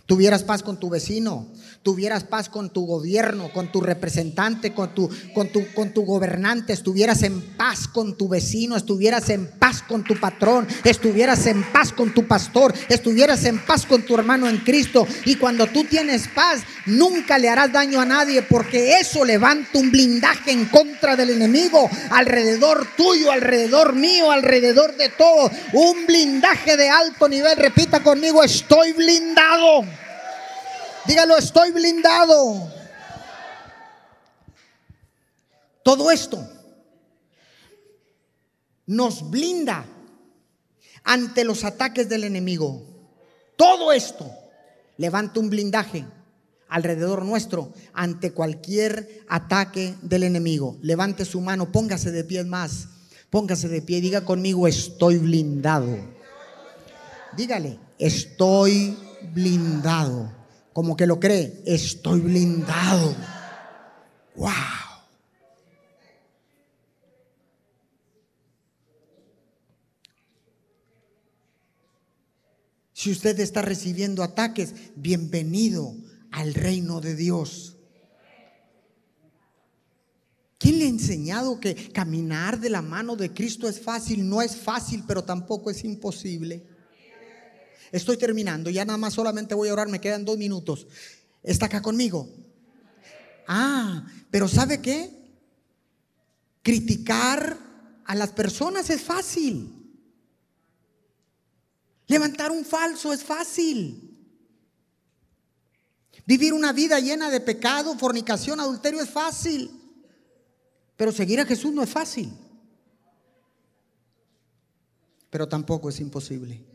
tuvieras 0.06 0.42
paz 0.42 0.62
con 0.62 0.80
tu 0.80 0.88
vecino, 0.88 1.46
tuvieras 1.82 2.24
paz 2.24 2.48
con 2.50 2.70
tu 2.70 2.84
gobierno, 2.84 3.50
con 3.52 3.72
tu 3.72 3.80
representante, 3.80 4.72
con 4.74 4.94
tu, 4.94 5.08
con 5.32 5.48
tu, 5.48 5.64
con 5.72 5.94
tu 5.94 6.04
gobernante, 6.04 6.74
estuvieras 6.74 7.22
en 7.22 7.40
paz 7.56 7.88
con 7.88 8.16
tu 8.16 8.28
vecino, 8.28 8.76
estuvieras 8.76 9.30
en 9.30 9.46
paz 9.46 9.82
con 9.82 10.04
tu 10.04 10.18
patrón, 10.20 10.68
estuvieras 10.84 11.46
en 11.46 11.62
paz 11.72 11.92
con 11.92 12.12
tu 12.12 12.26
pastor, 12.26 12.74
estuvieras 12.88 13.44
en 13.44 13.58
paz 13.58 13.86
con 13.86 14.02
tu 14.02 14.14
hermano 14.14 14.48
en 14.48 14.58
Cristo. 14.58 15.06
Y 15.24 15.36
cuando 15.36 15.66
tú 15.68 15.84
tienes 15.84 16.28
paz, 16.28 16.60
nunca 16.84 17.38
le 17.38 17.48
harás 17.48 17.72
daño 17.72 18.00
a 18.00 18.04
nadie 18.04 18.42
porque 18.42 18.98
eso 19.00 19.24
levanta 19.24 19.78
un 19.78 19.90
blindaje 19.90 20.50
en 20.50 20.66
contra 20.66 21.16
del 21.16 21.30
enemigo, 21.30 21.88
alrededor 22.10 22.86
tuyo, 22.96 23.32
alrededor 23.32 23.94
mío, 23.94 24.30
alrededor 24.30 24.96
de 24.96 25.08
todo. 25.08 25.50
Un 25.72 26.04
blindaje 26.06 26.76
de 26.76 26.90
alto 26.90 27.26
nivel. 27.26 27.56
Repita 27.56 28.02
conmigo, 28.02 28.44
estoy 28.44 28.92
blindado. 28.92 29.86
Dígalo, 31.06 31.36
estoy 31.36 31.70
blindado. 31.72 32.70
Todo 35.82 36.10
esto 36.10 36.46
nos 38.86 39.30
blinda 39.30 39.86
ante 41.04 41.44
los 41.44 41.64
ataques 41.64 42.08
del 42.08 42.24
enemigo. 42.24 42.82
Todo 43.56 43.92
esto 43.92 44.30
levanta 44.98 45.40
un 45.40 45.48
blindaje 45.48 46.04
alrededor 46.68 47.24
nuestro 47.24 47.72
ante 47.92 48.32
cualquier 48.32 49.24
ataque 49.28 49.94
del 50.02 50.24
enemigo. 50.24 50.76
Levante 50.82 51.24
su 51.24 51.40
mano, 51.40 51.72
póngase 51.72 52.10
de 52.10 52.24
pie 52.24 52.44
más. 52.44 52.88
Póngase 53.30 53.68
de 53.68 53.80
pie, 53.80 54.00
diga 54.00 54.24
conmigo, 54.24 54.66
estoy 54.66 55.16
blindado. 55.16 55.96
Dígale, 57.36 57.78
estoy 57.98 58.96
blindado 59.32 60.39
como 60.72 60.96
que 60.96 61.06
lo 61.06 61.18
cree, 61.18 61.62
estoy 61.66 62.20
blindado. 62.20 63.14
Wow. 64.36 64.50
Si 72.92 73.10
usted 73.10 73.40
está 73.40 73.62
recibiendo 73.62 74.22
ataques, 74.22 74.74
bienvenido 74.94 75.94
al 76.30 76.52
reino 76.52 77.00
de 77.00 77.16
Dios. 77.16 77.78
¿Quién 80.58 80.78
le 80.78 80.84
ha 80.84 80.88
enseñado 80.88 81.58
que 81.58 81.90
caminar 81.92 82.60
de 82.60 82.68
la 82.68 82.82
mano 82.82 83.16
de 83.16 83.32
Cristo 83.32 83.66
es 83.66 83.80
fácil? 83.80 84.28
No 84.28 84.42
es 84.42 84.54
fácil, 84.54 85.04
pero 85.06 85.24
tampoco 85.24 85.70
es 85.70 85.82
imposible. 85.84 86.66
Estoy 87.92 88.16
terminando, 88.16 88.70
ya 88.70 88.84
nada 88.84 88.96
más 88.96 89.14
solamente 89.14 89.54
voy 89.54 89.68
a 89.68 89.72
orar, 89.72 89.88
me 89.88 90.00
quedan 90.00 90.24
dos 90.24 90.38
minutos. 90.38 90.86
¿Está 91.42 91.66
acá 91.66 91.82
conmigo? 91.82 92.28
Ah, 93.46 94.06
pero 94.30 94.46
¿sabe 94.46 94.80
qué? 94.80 95.10
Criticar 96.62 97.58
a 98.04 98.14
las 98.14 98.30
personas 98.30 98.90
es 98.90 99.02
fácil. 99.02 99.76
Levantar 102.06 102.50
un 102.52 102.64
falso 102.64 103.12
es 103.12 103.24
fácil. 103.24 104.06
Vivir 106.26 106.52
una 106.52 106.72
vida 106.72 107.00
llena 107.00 107.30
de 107.30 107.40
pecado, 107.40 107.98
fornicación, 107.98 108.60
adulterio 108.60 109.00
es 109.00 109.10
fácil. 109.10 109.70
Pero 110.96 111.10
seguir 111.10 111.40
a 111.40 111.46
Jesús 111.46 111.72
no 111.72 111.82
es 111.82 111.90
fácil. 111.90 112.30
Pero 115.30 115.48
tampoco 115.48 115.88
es 115.88 115.98
imposible. 115.98 116.69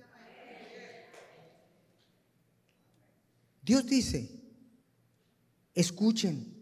Dios 3.66 3.88
dice, 3.88 4.30
escuchen, 5.74 6.54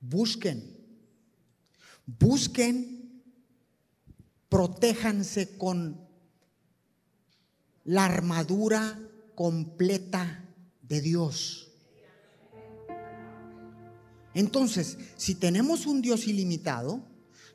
busquen, 0.00 0.76
busquen, 2.06 3.20
protéjanse 4.48 5.58
con 5.58 6.00
la 7.84 8.04
armadura 8.04 8.96
completa 9.34 10.44
de 10.82 11.00
Dios. 11.00 11.68
Entonces, 14.34 14.98
si 15.16 15.34
tenemos 15.34 15.86
un 15.86 16.00
Dios 16.00 16.28
ilimitado, 16.28 17.02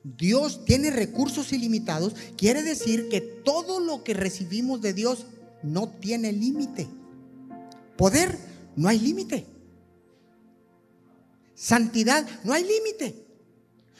Dios 0.03 0.65
tiene 0.65 0.91
recursos 0.91 1.53
ilimitados, 1.53 2.13
quiere 2.35 2.61
decir 2.61 3.07
que 3.07 3.21
todo 3.21 3.79
lo 3.79 4.03
que 4.03 4.13
recibimos 4.13 4.81
de 4.81 4.93
Dios 4.93 5.27
no 5.61 5.87
tiene 5.87 6.33
límite. 6.33 6.89
Poder, 7.97 8.37
no 8.75 8.89
hay 8.89 8.99
límite. 8.99 9.45
Santidad, 11.55 12.25
no 12.43 12.53
hay 12.53 12.63
límite. 12.63 13.25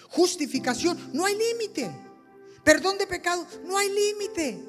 Justificación, 0.09 0.97
no 1.13 1.25
hay 1.25 1.35
límite. 1.35 1.89
Perdón 2.63 2.97
de 2.97 3.07
pecado, 3.07 3.45
no 3.65 3.77
hay 3.77 3.89
límite. 3.89 4.63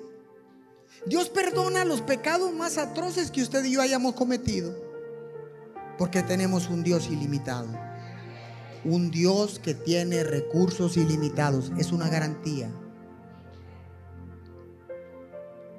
Dios 1.06 1.28
perdona 1.28 1.84
los 1.84 2.00
pecados 2.00 2.52
más 2.52 2.78
atroces 2.78 3.30
que 3.30 3.42
usted 3.42 3.64
y 3.64 3.72
yo 3.72 3.82
hayamos 3.82 4.14
cometido. 4.14 4.74
Porque 5.98 6.22
tenemos 6.22 6.68
un 6.68 6.82
Dios 6.82 7.08
ilimitado. 7.10 7.68
un 8.84 9.10
Dios 9.10 9.58
que 9.58 9.74
tiene 9.74 10.24
recursos 10.24 10.96
ilimitados. 10.98 11.72
Es 11.78 11.90
una 11.90 12.08
garantía. 12.08 12.70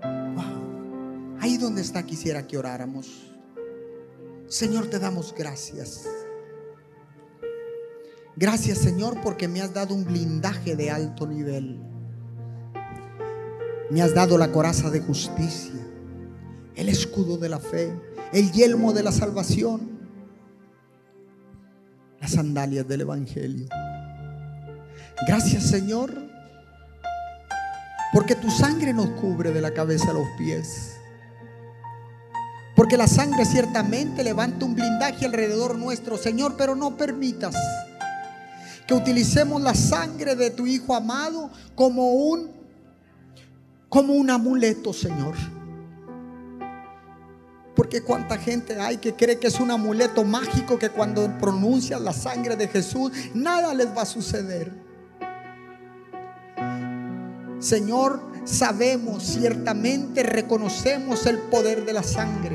Wow. 0.01 1.37
Ahí 1.39 1.57
donde 1.57 1.81
está 1.81 2.03
quisiera 2.03 2.47
que 2.47 2.57
oráramos. 2.57 3.34
Señor, 4.47 4.87
te 4.87 4.99
damos 4.99 5.33
gracias. 5.35 6.05
Gracias 8.37 8.79
Señor 8.79 9.21
porque 9.21 9.47
me 9.47 9.61
has 9.61 9.73
dado 9.73 9.95
un 9.95 10.03
blindaje 10.03 10.75
de 10.75 10.91
alto 10.91 11.25
nivel. 11.25 11.79
Me 13.89 14.01
has 14.01 14.13
dado 14.13 14.37
la 14.37 14.51
coraza 14.51 14.89
de 14.89 14.99
justicia, 14.99 15.79
el 16.75 16.89
escudo 16.89 17.37
de 17.37 17.49
la 17.49 17.59
fe, 17.59 17.93
el 18.33 18.51
yelmo 18.51 18.93
de 18.93 19.03
la 19.03 19.11
salvación, 19.11 19.99
las 22.19 22.31
sandalias 22.31 22.87
del 22.87 23.01
Evangelio. 23.01 23.67
Gracias 25.27 25.63
Señor, 25.63 26.11
porque 28.11 28.35
tu 28.35 28.51
sangre 28.51 28.91
nos 28.91 29.09
cubre 29.11 29.51
de 29.51 29.61
la 29.61 29.71
cabeza 29.71 30.09
a 30.09 30.13
los 30.13 30.27
pies. 30.37 30.94
Porque 32.85 32.97
la 32.97 33.07
sangre 33.07 33.45
ciertamente 33.45 34.23
levanta 34.23 34.63
un 34.63 34.75
blindaje 34.75 35.25
alrededor 35.25 35.75
nuestro, 35.75 36.19
Señor, 36.19 36.53
pero 36.55 36.75
no 36.75 36.95
permitas 36.95 37.55
que 38.85 38.93
utilicemos 38.93 39.59
la 39.59 39.73
sangre 39.73 40.35
de 40.35 40.51
tu 40.51 40.67
Hijo 40.67 40.93
amado 40.93 41.49
como 41.73 42.11
un, 42.11 42.51
como 43.89 44.13
un 44.13 44.29
amuleto, 44.29 44.93
Señor. 44.93 45.33
Porque 47.75 48.03
cuánta 48.03 48.37
gente 48.37 48.79
hay 48.79 48.97
que 48.97 49.15
cree 49.15 49.39
que 49.39 49.47
es 49.47 49.59
un 49.59 49.71
amuleto 49.71 50.23
mágico 50.23 50.77
que 50.77 50.91
cuando 50.91 51.35
pronuncias 51.39 51.99
la 51.99 52.13
sangre 52.13 52.55
de 52.55 52.67
Jesús, 52.67 53.11
nada 53.33 53.73
les 53.73 53.87
va 53.97 54.03
a 54.03 54.05
suceder. 54.05 54.71
Señor, 57.57 58.21
sabemos, 58.43 59.23
ciertamente 59.23 60.21
reconocemos 60.21 61.25
el 61.25 61.39
poder 61.39 61.83
de 61.83 61.93
la 61.93 62.03
sangre. 62.03 62.54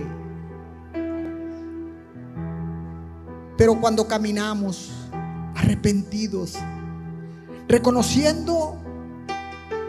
Pero 3.60 3.78
cuando 3.78 4.08
caminamos 4.08 4.90
arrepentidos, 5.54 6.54
reconociendo 7.68 8.80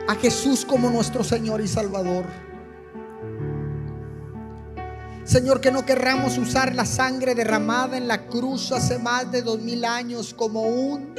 a 0.09 0.15
Jesús 0.15 0.65
como 0.65 0.89
nuestro 0.89 1.23
Señor 1.23 1.61
y 1.61 1.69
Salvador, 1.69 2.25
Señor, 5.23 5.61
que 5.61 5.71
no 5.71 5.85
querramos 5.85 6.37
usar 6.37 6.75
la 6.75 6.85
sangre 6.85 7.33
derramada 7.33 7.95
en 7.95 8.09
la 8.09 8.27
cruz 8.27 8.73
hace 8.73 8.99
más 8.99 9.31
de 9.31 9.41
dos 9.41 9.61
mil 9.61 9.85
años 9.85 10.33
como 10.33 10.63
un 10.63 11.15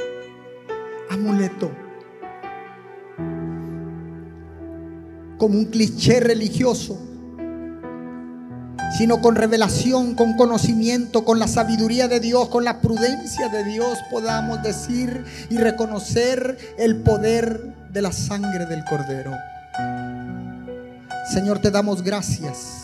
amuleto, 1.09 1.71
como 5.39 5.57
un 5.57 5.65
cliché 5.71 6.19
religioso, 6.19 6.99
sino 8.97 9.21
con 9.21 9.35
revelación, 9.35 10.15
con 10.15 10.35
conocimiento, 10.35 11.25
con 11.25 11.39
la 11.39 11.47
sabiduría 11.47 12.07
de 12.07 12.19
Dios, 12.19 12.49
con 12.49 12.63
la 12.63 12.79
prudencia 12.79 13.49
de 13.49 13.63
Dios, 13.63 13.97
podamos 14.11 14.61
decir 14.63 15.25
y 15.49 15.57
reconocer 15.57 16.75
el 16.77 16.97
poder 16.97 17.73
de 17.91 18.01
la 18.01 18.11
sangre 18.11 18.65
del 18.65 18.83
Cordero. 18.85 19.31
Señor, 21.31 21.59
te 21.59 21.71
damos 21.71 22.03
gracias 22.03 22.83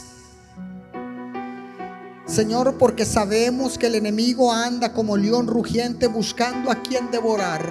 Señor, 2.29 2.77
porque 2.77 3.05
sabemos 3.05 3.79
que 3.79 3.87
el 3.87 3.95
enemigo 3.95 4.53
anda 4.53 4.93
como 4.93 5.17
león 5.17 5.47
rugiente 5.47 6.05
buscando 6.05 6.69
a 6.69 6.75
quien 6.75 7.09
devorar. 7.09 7.67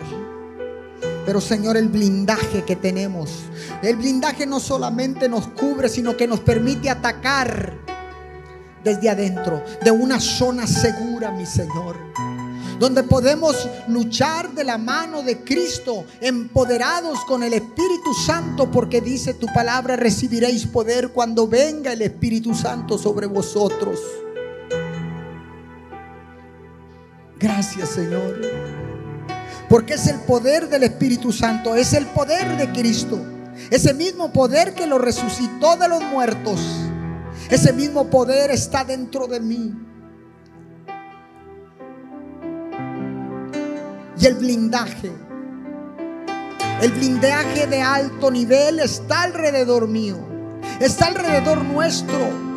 Pero 1.24 1.40
Señor, 1.40 1.76
el 1.76 1.88
blindaje 1.88 2.64
que 2.64 2.74
tenemos, 2.74 3.30
el 3.82 3.94
blindaje 3.96 4.46
no 4.46 4.58
solamente 4.58 5.28
nos 5.28 5.46
cubre, 5.46 5.88
sino 5.88 6.16
que 6.16 6.26
nos 6.26 6.40
permite 6.40 6.90
atacar 6.90 7.87
desde 8.84 9.10
adentro, 9.10 9.62
de 9.82 9.90
una 9.90 10.20
zona 10.20 10.66
segura, 10.66 11.30
mi 11.30 11.46
Señor. 11.46 11.96
Donde 12.78 13.02
podemos 13.02 13.68
luchar 13.88 14.52
de 14.52 14.62
la 14.62 14.78
mano 14.78 15.22
de 15.22 15.42
Cristo, 15.42 16.04
empoderados 16.20 17.24
con 17.24 17.42
el 17.42 17.54
Espíritu 17.54 18.14
Santo, 18.14 18.70
porque 18.70 19.00
dice 19.00 19.34
tu 19.34 19.46
palabra, 19.46 19.96
recibiréis 19.96 20.66
poder 20.66 21.08
cuando 21.10 21.48
venga 21.48 21.92
el 21.92 22.02
Espíritu 22.02 22.54
Santo 22.54 22.96
sobre 22.96 23.26
vosotros. 23.26 24.00
Gracias 27.38 27.90
Señor. 27.90 28.40
Porque 29.68 29.94
es 29.94 30.06
el 30.06 30.20
poder 30.20 30.68
del 30.68 30.84
Espíritu 30.84 31.32
Santo, 31.32 31.74
es 31.74 31.92
el 31.92 32.06
poder 32.06 32.56
de 32.56 32.72
Cristo. 32.72 33.20
Ese 33.70 33.92
mismo 33.92 34.32
poder 34.32 34.74
que 34.74 34.86
lo 34.86 34.98
resucitó 34.98 35.76
de 35.76 35.88
los 35.88 36.02
muertos. 36.02 36.60
Ese 37.50 37.72
mismo 37.72 38.10
poder 38.10 38.50
está 38.50 38.84
dentro 38.84 39.26
de 39.26 39.40
mí. 39.40 39.74
Y 44.20 44.26
el 44.26 44.34
blindaje, 44.34 45.12
el 46.82 46.92
blindaje 46.92 47.66
de 47.66 47.80
alto 47.80 48.30
nivel 48.30 48.80
está 48.80 49.22
alrededor 49.22 49.88
mío. 49.88 50.18
Está 50.80 51.06
alrededor 51.06 51.64
nuestro. 51.64 52.48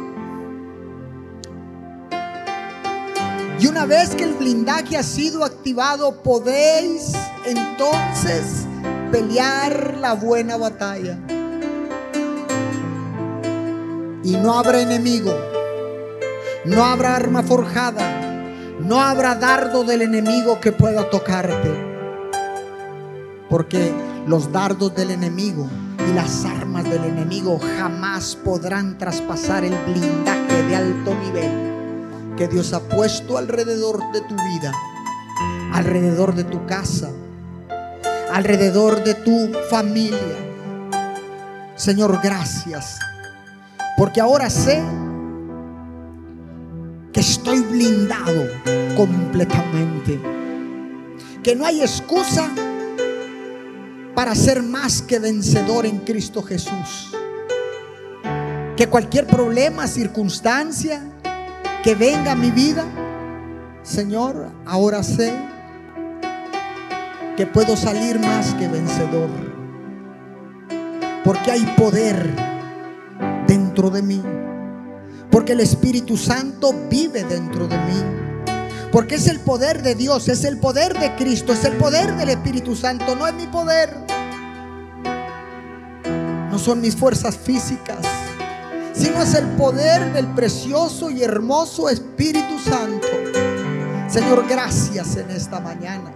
Y 3.60 3.68
una 3.68 3.86
vez 3.86 4.16
que 4.16 4.24
el 4.24 4.34
blindaje 4.34 4.98
ha 4.98 5.04
sido 5.04 5.46
activado, 5.46 6.22
podéis 6.24 7.14
entonces 7.46 8.66
pelear 9.12 9.98
la 9.98 10.14
buena 10.14 10.58
batalla. 10.58 11.20
Y 14.24 14.38
no 14.38 14.58
habrá 14.58 14.82
enemigo, 14.82 15.34
no 16.66 16.84
habrá 16.84 17.16
arma 17.16 17.42
forjada, 17.42 18.22
no 18.80 19.02
habrá 19.02 19.36
dardo 19.36 19.84
del 19.84 20.04
enemigo 20.04 20.60
que 20.60 20.72
pueda 20.72 21.10
tocarte. 21.10 21.92
Porque 23.50 23.92
los 24.28 24.52
dardos 24.52 24.96
del 24.96 25.12
enemigo 25.12 25.68
y 26.08 26.14
las 26.14 26.46
armas 26.46 26.84
del 26.84 27.04
enemigo 27.04 27.60
jamás 27.78 28.36
podrán 28.36 28.98
traspasar 28.98 29.64
el 29.64 29.76
blindaje 29.86 30.64
de 30.64 30.76
alto 30.76 31.16
nivel 31.16 31.72
que 32.38 32.48
Dios 32.48 32.74
ha 32.74 32.80
puesto 32.80 33.38
alrededor 33.38 34.12
de 34.14 34.22
tu 34.22 34.36
vida, 34.36 34.72
alrededor 35.74 36.34
de 36.34 36.44
tu 36.44 36.66
casa, 36.66 37.10
alrededor 38.32 39.04
de 39.04 39.16
tu 39.16 39.52
familia. 39.70 40.38
Señor, 41.76 42.20
gracias. 42.24 43.00
Porque 43.98 44.22
ahora 44.22 44.50
sé 44.50 44.82
que 47.14 47.20
estoy 47.20 47.60
blindado 47.62 48.48
completamente. 48.96 50.20
Que 51.44 51.56
no 51.56 51.66
hay 51.66 51.82
excusa 51.82 52.50
para 54.16 54.36
ser 54.36 54.64
más 54.64 55.02
que 55.02 55.20
vencedor 55.20 55.86
en 55.86 56.00
Cristo 56.00 56.42
Jesús. 56.42 57.16
Que 58.78 58.88
cualquier 58.88 59.28
problema, 59.28 59.88
circunstancia, 59.88 61.02
que 61.84 61.96
venga 61.96 62.34
a 62.34 62.36
mi 62.36 62.52
vida, 62.52 62.86
Señor, 63.84 64.52
ahora 64.66 65.04
sé 65.04 65.34
que 67.36 67.48
puedo 67.48 67.76
salir 67.76 68.20
más 68.20 68.54
que 68.56 68.68
vencedor. 68.68 69.30
Porque 71.24 71.52
hay 71.52 71.66
poder 71.78 72.51
dentro 73.72 73.90
de 73.90 74.02
mí. 74.02 74.22
Porque 75.32 75.54
el 75.54 75.62
Espíritu 75.62 76.18
Santo 76.18 76.76
vive 76.90 77.24
dentro 77.24 77.70
de 77.70 77.78
mí. 77.78 78.04
Porque 78.92 79.16
es 79.16 79.28
el 79.28 79.40
poder 79.40 79.82
de 79.82 79.96
Dios, 79.96 80.28
es 80.28 80.44
el 80.44 80.58
poder 80.58 81.00
de 81.00 81.16
Cristo, 81.16 81.54
es 81.54 81.64
el 81.64 81.78
poder 81.78 82.14
del 82.18 82.28
Espíritu 82.28 82.76
Santo, 82.76 83.16
no 83.16 83.26
es 83.26 83.34
mi 83.34 83.48
poder. 83.48 83.96
No 86.52 86.60
son 86.60 86.82
mis 86.82 86.96
fuerzas 86.98 87.38
físicas 87.38 88.06
sino 88.94 89.24
es 89.24 89.34
el 89.34 89.48
poder 89.56 90.14
del 90.14 90.28
precioso 90.28 91.10
y 91.10 91.24
hermoso 91.24 91.90
Espíritu 91.90 92.60
Santo. 92.60 93.08
Señor, 94.08 94.46
gracias 94.48 95.16
en 95.16 95.32
esta 95.32 95.60
mañana. 95.60 96.12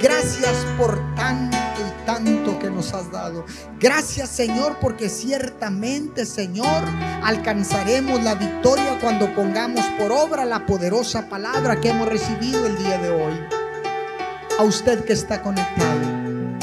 Gracias 0.00 0.54
por 0.78 1.00
tanto 1.16 1.59
tanto 2.04 2.58
que 2.58 2.70
nos 2.70 2.92
has 2.94 3.10
dado. 3.10 3.44
Gracias 3.78 4.28
Señor 4.28 4.78
porque 4.80 5.08
ciertamente 5.08 6.26
Señor 6.26 6.84
alcanzaremos 7.22 8.22
la 8.22 8.34
victoria 8.34 8.98
cuando 9.00 9.34
pongamos 9.34 9.84
por 9.98 10.12
obra 10.12 10.44
la 10.44 10.66
poderosa 10.66 11.28
palabra 11.28 11.80
que 11.80 11.90
hemos 11.90 12.08
recibido 12.08 12.66
el 12.66 12.78
día 12.78 12.98
de 12.98 13.10
hoy. 13.10 13.34
A 14.58 14.62
usted 14.62 15.04
que 15.04 15.12
está 15.12 15.42
conectado, 15.42 16.00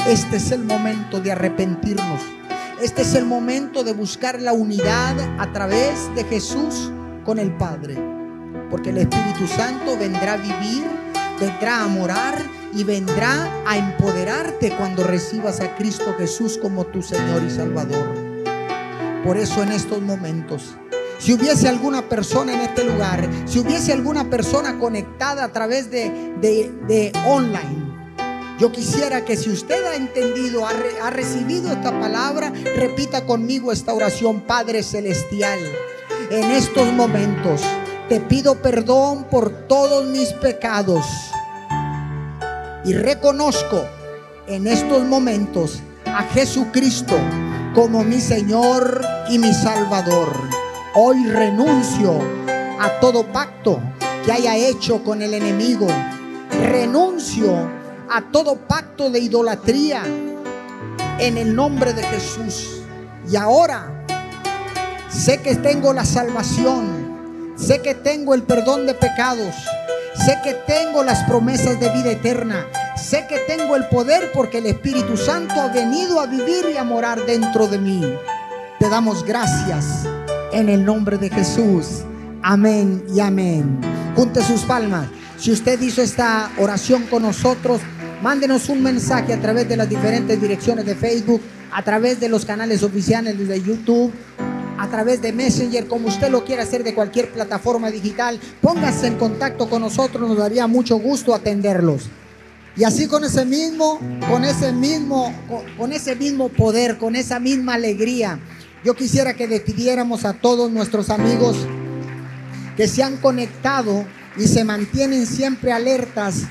este 0.06 0.36
es 0.36 0.52
el 0.52 0.64
momento 0.64 1.20
de 1.20 1.32
arrepentirnos 1.32 2.20
este 2.80 3.02
es 3.02 3.16
el 3.16 3.24
momento 3.24 3.82
de 3.82 3.92
buscar 3.92 4.40
la 4.40 4.52
unidad 4.52 5.16
a 5.40 5.52
través 5.52 6.14
de 6.14 6.22
Jesús 6.22 6.92
con 7.24 7.40
el 7.40 7.50
Padre. 7.56 7.96
Porque 8.70 8.90
el 8.90 8.98
Espíritu 8.98 9.48
Santo 9.48 9.98
vendrá 9.98 10.34
a 10.34 10.36
vivir 10.36 10.84
vendrá 11.38 11.84
a 11.84 11.88
morar 11.88 12.34
y 12.74 12.84
vendrá 12.84 13.62
a 13.66 13.76
empoderarte 13.76 14.70
cuando 14.76 15.04
recibas 15.04 15.60
a 15.60 15.74
Cristo 15.76 16.14
Jesús 16.18 16.58
como 16.58 16.84
tu 16.86 17.02
Señor 17.02 17.42
y 17.42 17.50
Salvador. 17.50 18.14
Por 19.24 19.36
eso 19.36 19.62
en 19.62 19.72
estos 19.72 20.00
momentos, 20.00 20.74
si 21.18 21.32
hubiese 21.32 21.68
alguna 21.68 22.08
persona 22.08 22.54
en 22.54 22.60
este 22.60 22.84
lugar, 22.84 23.28
si 23.46 23.58
hubiese 23.58 23.92
alguna 23.92 24.30
persona 24.30 24.78
conectada 24.78 25.44
a 25.44 25.52
través 25.52 25.90
de, 25.90 26.32
de, 26.40 27.12
online, 27.26 27.96
yo 28.58 28.72
quisiera 28.72 29.24
que 29.24 29.36
si 29.36 29.50
usted 29.50 29.84
ha 29.86 29.96
entendido, 29.96 30.66
ha, 30.66 30.72
ha, 31.02 31.10
recibido 31.10 31.72
esta 31.72 31.98
palabra, 31.98 32.52
repita 32.76 33.24
conmigo 33.24 33.72
esta 33.72 33.94
oración, 33.94 34.40
Padre 34.40 34.82
Celestial. 34.82 35.58
En 36.30 36.50
estos 36.50 36.92
momentos 36.92 37.62
te 38.08 38.20
pido 38.20 38.56
perdón 38.56 39.24
por 39.24 39.50
todos 39.68 40.06
mis 40.06 40.32
pecados 40.34 41.04
y 42.88 42.94
reconozco 42.94 43.84
en 44.46 44.66
estos 44.66 45.04
momentos 45.04 45.80
a 46.06 46.22
Jesucristo 46.22 47.14
como 47.74 48.02
mi 48.02 48.18
Señor 48.18 49.04
y 49.28 49.38
mi 49.38 49.52
Salvador. 49.52 50.32
Hoy 50.94 51.22
renuncio 51.26 52.18
a 52.80 52.98
todo 52.98 53.30
pacto 53.30 53.78
que 54.24 54.32
haya 54.32 54.56
hecho 54.56 55.04
con 55.04 55.20
el 55.20 55.34
enemigo. 55.34 55.86
Renuncio 56.62 57.68
a 58.08 58.22
todo 58.32 58.56
pacto 58.56 59.10
de 59.10 59.18
idolatría 59.18 60.02
en 61.18 61.36
el 61.36 61.54
nombre 61.54 61.92
de 61.92 62.04
Jesús. 62.04 62.80
Y 63.30 63.36
ahora 63.36 64.06
sé 65.10 65.42
que 65.42 65.56
tengo 65.56 65.92
la 65.92 66.06
salvación, 66.06 66.97
sé 67.58 67.80
que 67.82 67.94
tengo 67.94 68.34
el 68.34 68.42
perdón 68.42 68.86
de 68.86 68.94
pecados, 68.94 69.54
sé 70.24 70.38
que 70.42 70.54
tengo 70.66 71.02
las 71.02 71.24
promesas 71.24 71.78
de 71.80 71.90
vida 71.90 72.12
eterna, 72.12 72.66
sé 72.96 73.26
que 73.28 73.38
tengo 73.46 73.76
el 73.76 73.86
poder 73.88 74.30
porque 74.32 74.58
el 74.58 74.66
Espíritu 74.66 75.16
Santo 75.16 75.54
ha 75.60 75.68
venido 75.68 76.20
a 76.20 76.26
vivir 76.26 76.66
y 76.72 76.76
a 76.76 76.84
morar 76.84 77.24
dentro 77.26 77.66
de 77.66 77.78
mí. 77.78 78.02
Te 78.78 78.88
damos 78.88 79.24
gracias 79.24 80.04
en 80.52 80.68
el 80.68 80.84
nombre 80.84 81.18
de 81.18 81.30
Jesús. 81.30 82.04
Amén 82.42 83.04
y 83.14 83.20
amén. 83.20 83.80
Junte 84.14 84.42
sus 84.42 84.62
palmas. 84.62 85.08
Si 85.36 85.52
usted 85.52 85.80
hizo 85.80 86.02
esta 86.02 86.50
oración 86.58 87.04
con 87.04 87.22
nosotros, 87.22 87.80
Mándenos 88.22 88.68
un 88.68 88.82
mensaje 88.82 89.32
a 89.32 89.40
través 89.40 89.68
de 89.68 89.76
las 89.76 89.88
diferentes 89.88 90.40
direcciones 90.40 90.84
de 90.84 90.96
Facebook, 90.96 91.40
a 91.70 91.82
través 91.84 92.18
de 92.18 92.28
los 92.28 92.44
canales 92.44 92.82
oficiales 92.82 93.46
de 93.46 93.62
YouTube, 93.62 94.12
a 94.78 94.88
través 94.88 95.20
de 95.20 95.32
Messenger, 95.32 95.86
como 95.88 96.08
usted 96.08 96.30
lo 96.30 96.44
quiera 96.44 96.62
hacer 96.62 96.84
de 96.84 96.94
cualquier 96.94 97.32
plataforma 97.32 97.90
digital. 97.90 98.38
Póngase 98.62 99.08
en 99.08 99.16
contacto 99.16 99.68
con 99.68 99.82
nosotros, 99.82 100.28
nos 100.28 100.38
daría 100.38 100.66
mucho 100.66 100.98
gusto 100.98 101.34
atenderlos. 101.34 102.08
Y 102.76 102.84
así 102.84 103.08
con 103.08 103.24
ese 103.24 103.44
mismo, 103.44 103.98
con 104.30 104.44
ese 104.44 104.72
mismo, 104.72 105.34
con, 105.76 105.92
ese 105.92 106.14
mismo 106.14 106.48
poder, 106.48 106.96
con 106.96 107.16
esa 107.16 107.40
misma 107.40 107.74
alegría, 107.74 108.38
yo 108.84 108.94
quisiera 108.94 109.34
que 109.34 109.48
despidiéramos 109.48 110.24
a 110.24 110.34
todos 110.34 110.70
nuestros 110.70 111.10
amigos 111.10 111.56
que 112.76 112.86
se 112.86 113.02
han 113.02 113.16
conectado 113.16 114.06
y 114.36 114.46
se 114.46 114.62
mantienen 114.62 115.26
siempre 115.26 115.72
alertas 115.72 116.42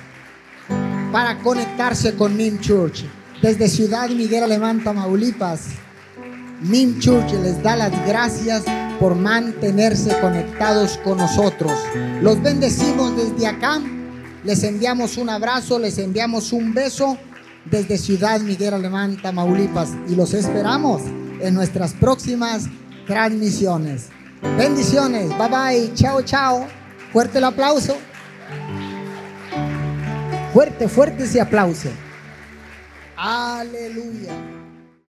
para 1.13 1.37
conectarse 1.39 2.13
con 2.15 2.35
MIM 2.35 2.59
Church. 2.59 3.05
Desde 3.41 3.69
Ciudad 3.69 4.09
Miguel 4.09 4.43
Alemán, 4.43 4.83
Tamaulipas, 4.83 5.67
MIM 6.61 6.99
Church 6.99 7.31
les 7.33 7.61
da 7.61 7.75
las 7.75 7.91
gracias 8.07 8.63
por 8.99 9.15
mantenerse 9.15 10.17
conectados 10.19 10.97
con 11.03 11.19
nosotros. 11.19 11.71
Los 12.21 12.41
bendecimos 12.41 13.15
desde 13.15 13.47
acá. 13.47 13.79
Les 14.43 14.63
enviamos 14.63 15.17
un 15.17 15.29
abrazo, 15.29 15.77
les 15.77 15.97
enviamos 15.97 16.51
un 16.51 16.73
beso 16.73 17.17
desde 17.65 17.97
Ciudad 17.97 18.39
Miguel 18.39 18.73
Alemán, 18.73 19.17
Tamaulipas. 19.21 19.89
Y 20.07 20.15
los 20.15 20.33
esperamos 20.33 21.03
en 21.41 21.53
nuestras 21.53 21.93
próximas 21.93 22.65
transmisiones. 23.05 24.07
Bendiciones. 24.57 25.29
Bye 25.37 25.49
bye. 25.49 25.93
Chao, 25.93 26.21
chao. 26.23 26.67
Fuerte 27.13 27.37
el 27.37 27.43
aplauso. 27.43 27.97
Fuerte, 30.53 30.87
fuerte 30.87 31.23
ese 31.23 31.39
aplauso. 31.39 31.89
Aleluya. 33.15 34.56